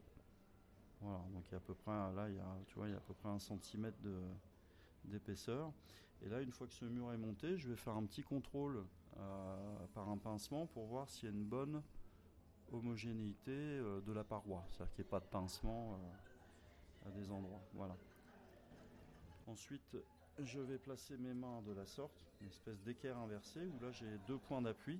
Voilà, 1.01 1.19
donc 1.33 1.45
il 1.47 1.51
y 1.51 1.53
a 1.53 1.57
à 1.57 1.61
peu 1.61 1.75
près, 1.75 1.91
là, 1.91 2.29
il 2.29 2.39
à 2.39 2.99
peu 2.99 3.13
près 3.13 3.29
un 3.29 3.39
centimètre 3.39 3.97
d'épaisseur. 5.05 5.71
Et 6.25 6.29
là, 6.29 6.41
une 6.41 6.51
fois 6.51 6.67
que 6.67 6.73
ce 6.73 6.85
mur 6.85 7.11
est 7.13 7.17
monté, 7.17 7.57
je 7.57 7.69
vais 7.69 7.75
faire 7.75 7.95
un 7.95 8.05
petit 8.05 8.23
contrôle 8.23 8.83
euh, 9.17 9.85
par 9.93 10.09
un 10.09 10.17
pincement 10.17 10.65
pour 10.65 10.85
voir 10.85 11.09
s'il 11.09 11.29
y 11.29 11.31
a 11.31 11.35
une 11.35 11.45
bonne 11.45 11.81
homogénéité 12.71 13.51
euh, 13.51 14.01
de 14.01 14.11
la 14.13 14.23
paroi, 14.23 14.63
c'est-à-dire 14.69 14.93
qu'il 14.95 15.03
n'y 15.03 15.07
ait 15.07 15.11
pas 15.11 15.19
de 15.19 15.25
pincement 15.25 15.93
euh, 15.93 17.09
à 17.09 17.11
des 17.11 17.31
endroits. 17.31 17.61
Voilà. 17.73 17.95
Ensuite, 19.47 19.97
je 20.39 20.59
vais 20.59 20.77
placer 20.77 21.17
mes 21.17 21.33
mains 21.33 21.61
de 21.61 21.71
la 21.73 21.85
sorte, 21.85 22.13
une 22.41 22.47
espèce 22.47 22.81
d'équerre 22.81 23.17
inversé, 23.17 23.67
où 23.67 23.83
là 23.83 23.91
j'ai 23.91 24.17
deux 24.27 24.37
points 24.37 24.61
d'appui 24.61 24.99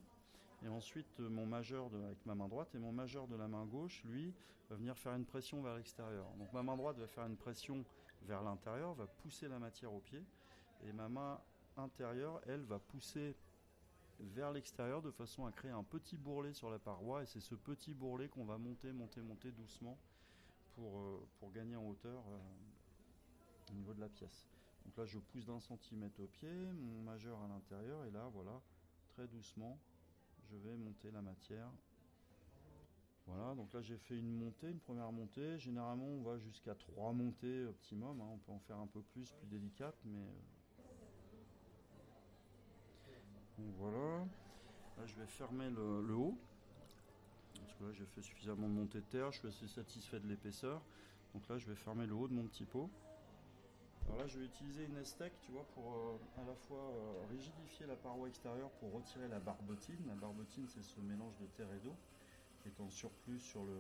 et 0.63 0.67
ensuite, 0.67 1.19
euh, 1.19 1.29
mon 1.29 1.45
majeur 1.45 1.89
avec 2.05 2.25
ma 2.25 2.35
main 2.35 2.47
droite 2.47 2.73
et 2.73 2.79
mon 2.79 2.91
majeur 2.91 3.27
de 3.27 3.35
la 3.35 3.47
main 3.47 3.65
gauche, 3.65 4.03
lui, 4.05 4.33
va 4.69 4.75
venir 4.75 4.97
faire 4.97 5.13
une 5.13 5.25
pression 5.25 5.61
vers 5.61 5.75
l'extérieur. 5.75 6.25
Donc 6.39 6.51
ma 6.53 6.63
main 6.63 6.75
droite 6.75 6.97
va 6.97 7.07
faire 7.07 7.25
une 7.25 7.37
pression 7.37 7.83
vers 8.23 8.41
l'intérieur, 8.41 8.93
va 8.95 9.05
pousser 9.05 9.47
la 9.47 9.59
matière 9.59 9.93
au 9.93 9.99
pied. 9.99 10.23
Et 10.87 10.91
ma 10.91 11.07
main 11.07 11.39
intérieure, 11.77 12.41
elle, 12.47 12.61
va 12.61 12.79
pousser 12.79 13.35
vers 14.19 14.51
l'extérieur 14.51 15.01
de 15.01 15.11
façon 15.11 15.45
à 15.45 15.51
créer 15.51 15.71
un 15.71 15.83
petit 15.83 16.17
bourrelet 16.17 16.53
sur 16.53 16.69
la 16.69 16.79
paroi. 16.79 17.23
Et 17.23 17.25
c'est 17.25 17.39
ce 17.39 17.55
petit 17.55 17.93
bourrelet 17.93 18.27
qu'on 18.27 18.45
va 18.45 18.57
monter, 18.57 18.91
monter, 18.91 19.21
monter 19.21 19.51
doucement 19.51 19.97
pour, 20.73 20.99
euh, 20.99 21.49
gagner 21.53 21.75
en 21.75 21.87
hauteur 21.87 22.23
euh, 22.27 23.71
au 23.71 23.73
niveau 23.73 23.93
de 23.93 24.01
la 24.01 24.09
pièce. 24.09 24.47
Donc 24.85 24.97
là, 24.97 25.05
je 25.05 25.19
pousse 25.19 25.45
d'un 25.45 25.59
centimètre 25.59 26.19
au 26.19 26.27
pied, 26.27 26.49
mon 26.49 27.01
majeur 27.01 27.41
à 27.41 27.47
l'intérieur, 27.47 28.03
et 28.05 28.11
là, 28.11 28.29
voilà, 28.33 28.61
très 29.09 29.27
doucement, 29.27 29.79
je 30.49 30.57
vais 30.57 30.75
monter 30.75 31.11
la 31.11 31.21
matière. 31.21 31.71
Voilà, 33.27 33.55
donc 33.55 33.73
là 33.73 33.81
j'ai 33.81 33.97
fait 33.97 34.19
une 34.19 34.37
montée, 34.37 34.69
une 34.69 34.79
première 34.79 35.11
montée. 35.11 35.57
Généralement 35.57 36.05
on 36.05 36.21
va 36.21 36.37
jusqu'à 36.37 36.75
trois 36.75 37.11
montées 37.11 37.65
optimum. 37.65 38.21
Hein. 38.21 38.29
On 38.31 38.37
peut 38.37 38.51
en 38.51 38.59
faire 38.59 38.77
un 38.77 38.85
peu 38.85 39.01
plus, 39.01 39.31
plus 39.31 39.47
délicate, 39.47 39.95
mais 40.05 40.19
euh, 40.19 40.85
voilà. 43.57 44.19
Là 44.97 45.05
je 45.05 45.15
vais 45.15 45.27
fermer 45.27 45.69
le, 45.69 46.13
haut. 46.13 46.37
Parce 47.59 47.73
que 47.73 47.83
là 47.83 47.91
j'ai 47.93 48.05
fait 48.05 48.21
suffisamment 48.21 48.67
de 48.67 48.73
montée 48.73 48.99
de 48.99 49.05
terre, 49.05 49.31
je 49.31 49.39
suis 49.39 49.47
assez 49.47 49.67
satisfait 49.67 50.19
de 50.19 50.27
l'épaisseur. 50.27 50.81
Donc 51.33 51.47
là 51.47 51.57
je 51.57 51.65
vais 51.67 51.75
fermer 51.75 52.05
le 52.05 52.13
haut 52.13 52.27
de 52.27 52.33
mon 52.33 52.45
petit 52.45 52.65
pot. 52.65 52.89
Alors 54.07 54.19
là, 54.19 54.27
je 54.27 54.37
vais 54.37 54.45
utiliser 54.45 54.85
une 54.85 54.97
estec, 54.97 55.33
tu 55.41 55.51
vois, 55.51 55.65
pour 55.73 55.91
euh, 55.91 56.39
à 56.39 56.45
la 56.45 56.53
fois 56.53 56.77
euh, 56.77 57.25
rigidifier 57.31 57.87
la 57.87 57.95
paroi 57.95 58.27
extérieure 58.27 58.69
pour 58.79 58.93
retirer 58.93 59.27
la 59.27 59.39
barbotine. 59.39 59.97
La 60.07 60.13
barbotine, 60.13 60.67
c'est 60.67 60.83
ce 60.83 60.99
mélange 61.01 61.35
de 61.41 61.47
terre 61.57 61.73
et 61.73 61.83
d'eau 61.83 61.95
qui 62.61 62.69
est 62.69 62.81
en 62.83 62.89
surplus 62.89 63.39
sur 63.39 63.63
le 63.63 63.77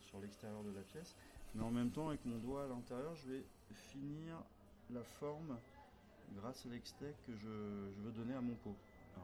sur 0.00 0.20
l'extérieur 0.20 0.62
de 0.62 0.70
la 0.70 0.82
pièce. 0.82 1.14
Mais 1.54 1.62
en 1.62 1.70
même 1.70 1.90
temps, 1.90 2.08
avec 2.08 2.24
mon 2.24 2.38
doigt 2.38 2.64
à 2.64 2.68
l'intérieur, 2.68 3.14
je 3.16 3.30
vais 3.30 3.44
finir 3.72 4.42
la 4.90 5.02
forme 5.02 5.58
grâce 6.36 6.66
à 6.66 6.68
l'extec 6.70 7.14
que 7.26 7.34
je, 7.36 7.48
veux 7.48 8.12
donner 8.12 8.34
à 8.34 8.40
mon 8.40 8.54
pot. 8.54 8.76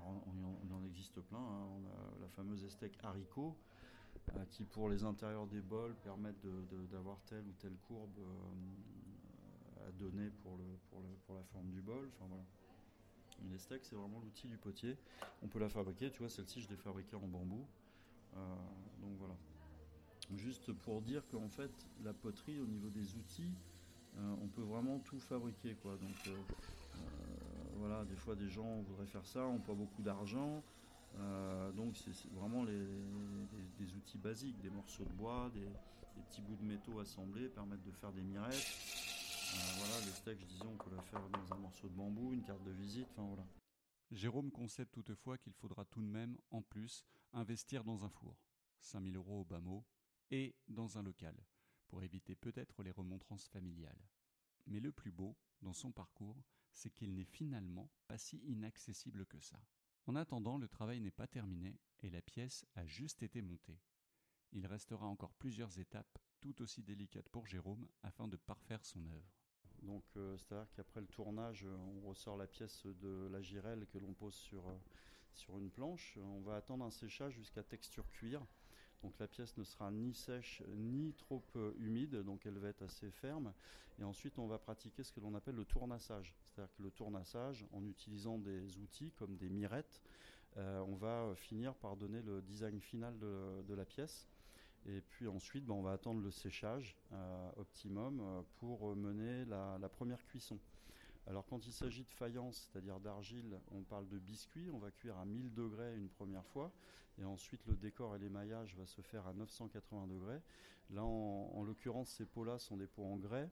On, 0.06 0.74
en 0.74 0.84
existe 0.84 1.20
plein. 1.20 1.38
Hein. 1.38 1.66
On 1.76 1.86
a 1.86 2.20
la 2.20 2.28
fameuse 2.28 2.64
estec 2.64 2.98
haricot 3.02 3.56
euh, 4.34 4.44
qui, 4.50 4.64
pour 4.64 4.88
les 4.88 5.04
intérieurs 5.04 5.46
des 5.46 5.60
bols, 5.60 5.94
permettent 6.02 6.46
d'avoir 6.90 7.20
telle 7.22 7.44
ou 7.46 7.52
telle 7.60 7.76
courbe 7.88 8.18
à 9.86 9.90
donner 9.92 10.30
pour, 10.42 10.58
la 10.58 11.42
forme 11.52 11.70
du 11.70 11.80
bol. 11.80 12.08
Enfin 12.14 12.26
voilà. 12.28 12.44
Une 13.42 13.58
steak, 13.58 13.84
c'est 13.84 13.96
vraiment 13.96 14.20
l'outil 14.20 14.46
du 14.46 14.56
potier. 14.56 14.96
On 15.42 15.48
peut 15.48 15.58
la 15.58 15.68
fabriquer, 15.68 16.10
tu 16.10 16.20
vois, 16.20 16.28
celle-ci, 16.28 16.60
je 16.60 16.68
l'ai 16.68 16.76
fabriquée 16.76 17.16
en 17.16 17.26
bambou. 17.26 17.66
Euh, 18.36 18.38
donc 19.00 19.16
voilà. 19.18 19.34
Juste 20.36 20.72
pour 20.72 21.02
dire 21.02 21.22
qu'en 21.28 21.48
fait, 21.48 21.70
la 22.02 22.12
poterie, 22.12 22.60
au 22.60 22.66
niveau 22.66 22.88
des 22.88 23.14
outils, 23.16 23.52
euh, 24.16 24.34
on 24.42 24.48
peut 24.48 24.62
vraiment 24.62 24.98
tout 25.00 25.18
fabriquer. 25.18 25.74
Quoi. 25.82 25.96
Donc 25.96 26.16
euh, 26.28 26.36
voilà, 27.86 28.04
des 28.04 28.16
fois, 28.16 28.34
des 28.34 28.48
gens 28.48 28.80
voudraient 28.82 29.06
faire 29.06 29.26
ça, 29.26 29.46
ont 29.46 29.58
pas 29.58 29.74
beaucoup 29.74 30.02
d'argent. 30.02 30.62
donc 31.76 31.96
c'est 31.96 32.30
vraiment 32.32 32.64
les, 32.64 32.86
des 33.78 33.94
outils 33.94 34.18
basiques, 34.18 34.60
des 34.60 34.70
morceaux 34.70 35.04
de 35.04 35.12
bois, 35.12 35.50
des, 35.52 35.68
des 36.16 36.22
petits 36.22 36.40
bouts 36.40 36.56
de 36.56 36.64
métaux 36.64 36.98
assemblés 37.00 37.48
permettent 37.48 37.84
de 37.84 37.92
faire 37.92 38.12
des 38.12 38.22
mirettes. 38.22 38.54
Euh, 39.54 39.58
voilà, 39.78 40.06
les 40.06 40.12
steaks, 40.12 40.40
je 40.40 40.46
disais, 40.46 40.64
on 40.66 40.76
peut 40.76 40.94
la 40.94 41.02
faire 41.02 41.20
dans 41.28 41.54
un 41.54 41.58
morceau 41.58 41.88
de 41.88 41.94
bambou, 41.94 42.32
une 42.32 42.42
carte 42.42 42.62
de 42.64 42.72
visite, 42.72 43.06
enfin 43.12 43.26
voilà. 43.26 43.46
Jérôme 44.10 44.50
concède 44.50 44.90
toutefois 44.90 45.38
qu'il 45.38 45.52
faudra 45.52 45.84
tout 45.84 46.00
de 46.00 46.06
même, 46.06 46.36
en 46.50 46.62
plus, 46.62 47.04
investir 47.32 47.84
dans 47.84 48.04
un 48.04 48.08
four, 48.08 48.36
5000 48.80 49.16
euros 49.16 49.40
au 49.40 49.44
bas 49.44 49.60
mot, 49.60 49.84
et 50.30 50.54
dans 50.68 50.98
un 50.98 51.02
local, 51.02 51.36
pour 51.88 52.02
éviter 52.02 52.34
peut-être 52.34 52.82
les 52.82 52.90
remontrances 52.90 53.48
familiales. 53.48 54.08
Mais 54.66 54.80
le 54.80 54.92
plus 54.92 55.12
beau, 55.12 55.36
dans 55.62 55.72
son 55.72 55.92
parcours, 55.92 56.42
c'est 56.74 56.90
qu'il 56.90 57.14
n'est 57.14 57.24
finalement 57.24 57.90
pas 58.06 58.18
si 58.18 58.38
inaccessible 58.38 59.26
que 59.26 59.40
ça. 59.40 59.60
En 60.06 60.16
attendant, 60.16 60.58
le 60.58 60.68
travail 60.68 61.00
n'est 61.00 61.10
pas 61.10 61.26
terminé 61.26 61.78
et 62.02 62.10
la 62.10 62.20
pièce 62.20 62.66
a 62.74 62.84
juste 62.84 63.22
été 63.22 63.40
montée. 63.40 63.80
Il 64.52 64.66
restera 64.66 65.06
encore 65.06 65.32
plusieurs 65.34 65.78
étapes 65.78 66.18
tout 66.40 66.60
aussi 66.60 66.82
délicates 66.82 67.28
pour 67.30 67.46
Jérôme 67.46 67.88
afin 68.02 68.28
de 68.28 68.36
parfaire 68.36 68.84
son 68.84 69.06
œuvre. 69.06 69.32
Donc, 69.82 70.04
euh, 70.16 70.36
c'est-à-dire 70.36 70.70
qu'après 70.74 71.00
le 71.00 71.06
tournage, 71.06 71.64
on 71.64 72.00
ressort 72.02 72.36
la 72.36 72.46
pièce 72.46 72.86
de 72.86 73.28
la 73.30 73.40
girelle 73.40 73.86
que 73.86 73.98
l'on 73.98 74.14
pose 74.14 74.34
sur, 74.34 74.68
euh, 74.68 74.78
sur 75.32 75.58
une 75.58 75.70
planche. 75.70 76.18
On 76.22 76.40
va 76.40 76.56
attendre 76.56 76.84
un 76.84 76.90
séchage 76.90 77.34
jusqu'à 77.34 77.62
texture 77.62 78.08
cuir. 78.10 78.46
Donc 79.04 79.18
la 79.18 79.28
pièce 79.28 79.54
ne 79.58 79.64
sera 79.64 79.90
ni 79.90 80.14
sèche 80.14 80.62
ni 80.66 81.12
trop 81.12 81.44
humide, 81.78 82.16
donc 82.22 82.46
elle 82.46 82.56
va 82.56 82.68
être 82.68 82.80
assez 82.80 83.10
ferme. 83.10 83.52
Et 84.00 84.02
ensuite, 84.02 84.38
on 84.38 84.46
va 84.46 84.58
pratiquer 84.58 85.02
ce 85.04 85.12
que 85.12 85.20
l'on 85.20 85.34
appelle 85.34 85.56
le 85.56 85.66
tournassage. 85.66 86.34
C'est-à-dire 86.42 86.74
que 86.74 86.82
le 86.82 86.90
tournassage, 86.90 87.66
en 87.72 87.84
utilisant 87.84 88.38
des 88.38 88.78
outils 88.78 89.12
comme 89.12 89.36
des 89.36 89.50
mirettes, 89.50 90.00
on 90.56 90.94
va 90.94 91.34
finir 91.36 91.74
par 91.74 91.96
donner 91.96 92.22
le 92.22 92.40
design 92.40 92.80
final 92.80 93.18
de, 93.18 93.74
la 93.74 93.84
pièce. 93.84 94.26
Et 94.86 95.02
puis 95.02 95.28
ensuite, 95.28 95.66
ben, 95.66 95.74
on 95.74 95.82
va 95.82 95.92
attendre 95.92 96.22
le 96.22 96.30
séchage 96.30 96.96
optimum 97.56 98.42
pour 98.56 98.96
mener 98.96 99.44
la 99.44 99.88
première 99.90 100.24
cuisson. 100.24 100.58
Alors 101.26 101.46
quand 101.46 101.66
il 101.66 101.72
s'agit 101.72 102.04
de 102.04 102.12
faïence, 102.12 102.68
c'est-à-dire 102.70 103.00
d'argile, 103.00 103.58
on 103.70 103.82
parle 103.82 104.06
de 104.08 104.18
biscuit, 104.18 104.70
on 104.70 104.78
va 104.78 104.90
cuire 104.90 105.16
à 105.16 105.24
1000 105.24 105.54
degrés 105.54 105.96
une 105.96 106.10
première 106.10 106.44
fois, 106.46 106.70
et 107.18 107.24
ensuite 107.24 107.64
le 107.66 107.76
décor 107.76 108.14
et 108.14 108.18
l'émaillage 108.18 108.76
va 108.76 108.84
se 108.84 109.00
faire 109.00 109.26
à 109.26 109.32
980 109.32 110.06
degrés. 110.08 110.42
Là, 110.90 111.02
en, 111.02 111.62
l'occurrence, 111.62 112.10
ces 112.10 112.26
pots-là 112.26 112.58
sont 112.58 112.76
des 112.76 112.86
pots 112.86 113.04
en 113.04 113.16
grès, 113.16 113.50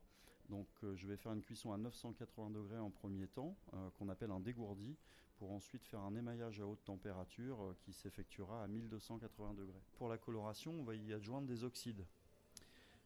donc 0.50 0.68
euh, 0.84 0.94
je 0.96 1.08
vais 1.08 1.16
faire 1.16 1.32
une 1.32 1.40
cuisson 1.40 1.72
à 1.72 1.78
980 1.78 2.50
degrés 2.50 2.78
en 2.78 2.90
premier 2.90 3.26
temps, 3.26 3.56
euh, 3.72 3.88
qu'on 3.98 4.10
appelle 4.10 4.32
un 4.32 4.40
dégourdi, 4.40 4.98
pour 5.38 5.50
ensuite 5.52 5.84
faire 5.86 6.00
un 6.00 6.14
émaillage 6.14 6.60
à 6.60 6.66
haute 6.66 6.84
température 6.84 7.62
euh, 7.62 7.76
qui 7.80 7.94
s'effectuera 7.94 8.62
à 8.62 8.66
1280 8.66 9.54
degrés. 9.54 9.80
Pour 9.96 10.10
la 10.10 10.18
coloration, 10.18 10.72
on 10.72 10.84
va 10.84 10.94
y 10.94 11.14
adjoindre 11.14 11.46
des 11.46 11.64
oxydes. 11.64 12.04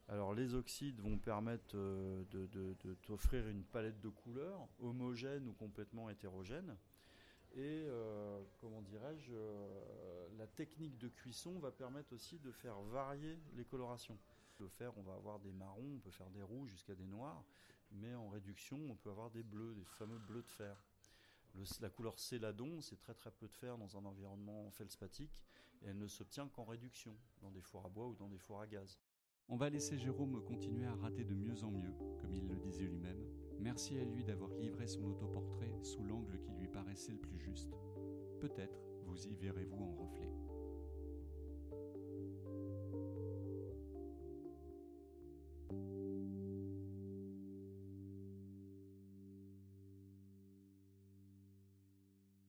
Alors 0.09 0.33
les 0.33 0.55
oxydes 0.55 1.01
vont 1.01 1.17
permettre 1.17 1.75
euh, 1.75 2.23
de, 2.31 2.93
t'offrir 3.05 3.45
une 3.47 3.63
palette 3.63 3.99
de 3.99 4.07
couleurs 4.07 4.67
homogène 4.79 5.47
ou 5.47 5.53
complètement 5.53 6.09
hétérogène. 6.09 6.77
Et 7.55 7.83
euh, 7.87 8.41
comment 8.61 8.81
dirais-je, 8.81 9.33
euh, 9.33 10.27
la 10.37 10.47
technique 10.47 10.97
de 10.97 11.09
cuisson 11.09 11.59
va 11.59 11.71
permettre 11.71 12.13
aussi 12.13 12.39
de 12.39 12.51
faire 12.51 12.79
varier 12.83 13.37
les 13.55 13.65
colorations. 13.65 14.17
Le 14.59 14.67
fer, 14.69 14.93
on 14.97 15.01
va 15.01 15.13
avoir 15.13 15.39
des 15.39 15.51
marrons, 15.51 15.95
on 15.95 15.99
peut 15.99 16.11
faire 16.11 16.29
des 16.29 16.41
rouges 16.41 16.69
jusqu'à 16.69 16.95
des 16.95 17.05
noirs, 17.05 17.43
mais 17.91 18.15
en 18.15 18.29
réduction, 18.29 18.79
on 18.89 18.95
peut 18.95 19.09
avoir 19.09 19.29
des 19.29 19.43
bleus, 19.43 19.73
des 19.75 19.85
fameux 19.85 20.19
bleus 20.19 20.41
de 20.41 20.49
fer. 20.49 20.81
la 21.81 21.89
couleur 21.89 22.17
céladon, 22.17 22.81
c'est 22.81 22.99
très 22.99 23.13
très 23.13 23.31
peu 23.31 23.47
de 23.47 23.55
fer 23.55 23.77
dans 23.77 23.97
un 23.97 24.05
environnement 24.05 24.69
feldspatique, 24.71 25.41
et 25.81 25.87
elle 25.87 25.97
ne 25.97 26.07
s'obtient 26.07 26.47
qu'en 26.47 26.65
réduction, 26.65 27.15
dans 27.41 27.51
des 27.51 27.61
fours 27.61 27.85
à 27.85 27.89
bois 27.89 28.07
ou 28.07 28.15
dans 28.15 28.29
des 28.29 28.39
fours 28.39 28.61
à 28.61 28.67
gaz. 28.67 28.97
On 29.49 29.55
va 29.55 29.69
laisser 29.69 29.97
Jérôme 29.97 30.43
continuer 30.43 30.85
à 30.85 30.95
rater 30.95 31.23
de 31.23 31.33
mieux 31.33 31.63
en 31.63 31.71
mieux, 31.71 31.93
comme 32.19 32.33
il 32.33 32.45
le 32.49 32.57
disait 32.57 32.83
lui-même. 32.83 33.23
Merci 33.61 33.97
à 33.97 34.03
lui 34.03 34.25
d'avoir 34.25 34.53
livré 34.55 34.87
son 34.87 35.05
autoportrait 35.05 35.71
sous 35.83 36.03
l'angle 36.03 36.37
qui 36.41 36.51
lui 36.51 36.67
paraissait 36.67 37.13
le 37.13 37.19
plus 37.19 37.39
juste. 37.39 37.71
Peut-être 38.41 38.77
vous 39.05 39.25
y 39.25 39.35
verrez-vous 39.35 39.81
en 39.81 39.95
reflet. 39.95 40.29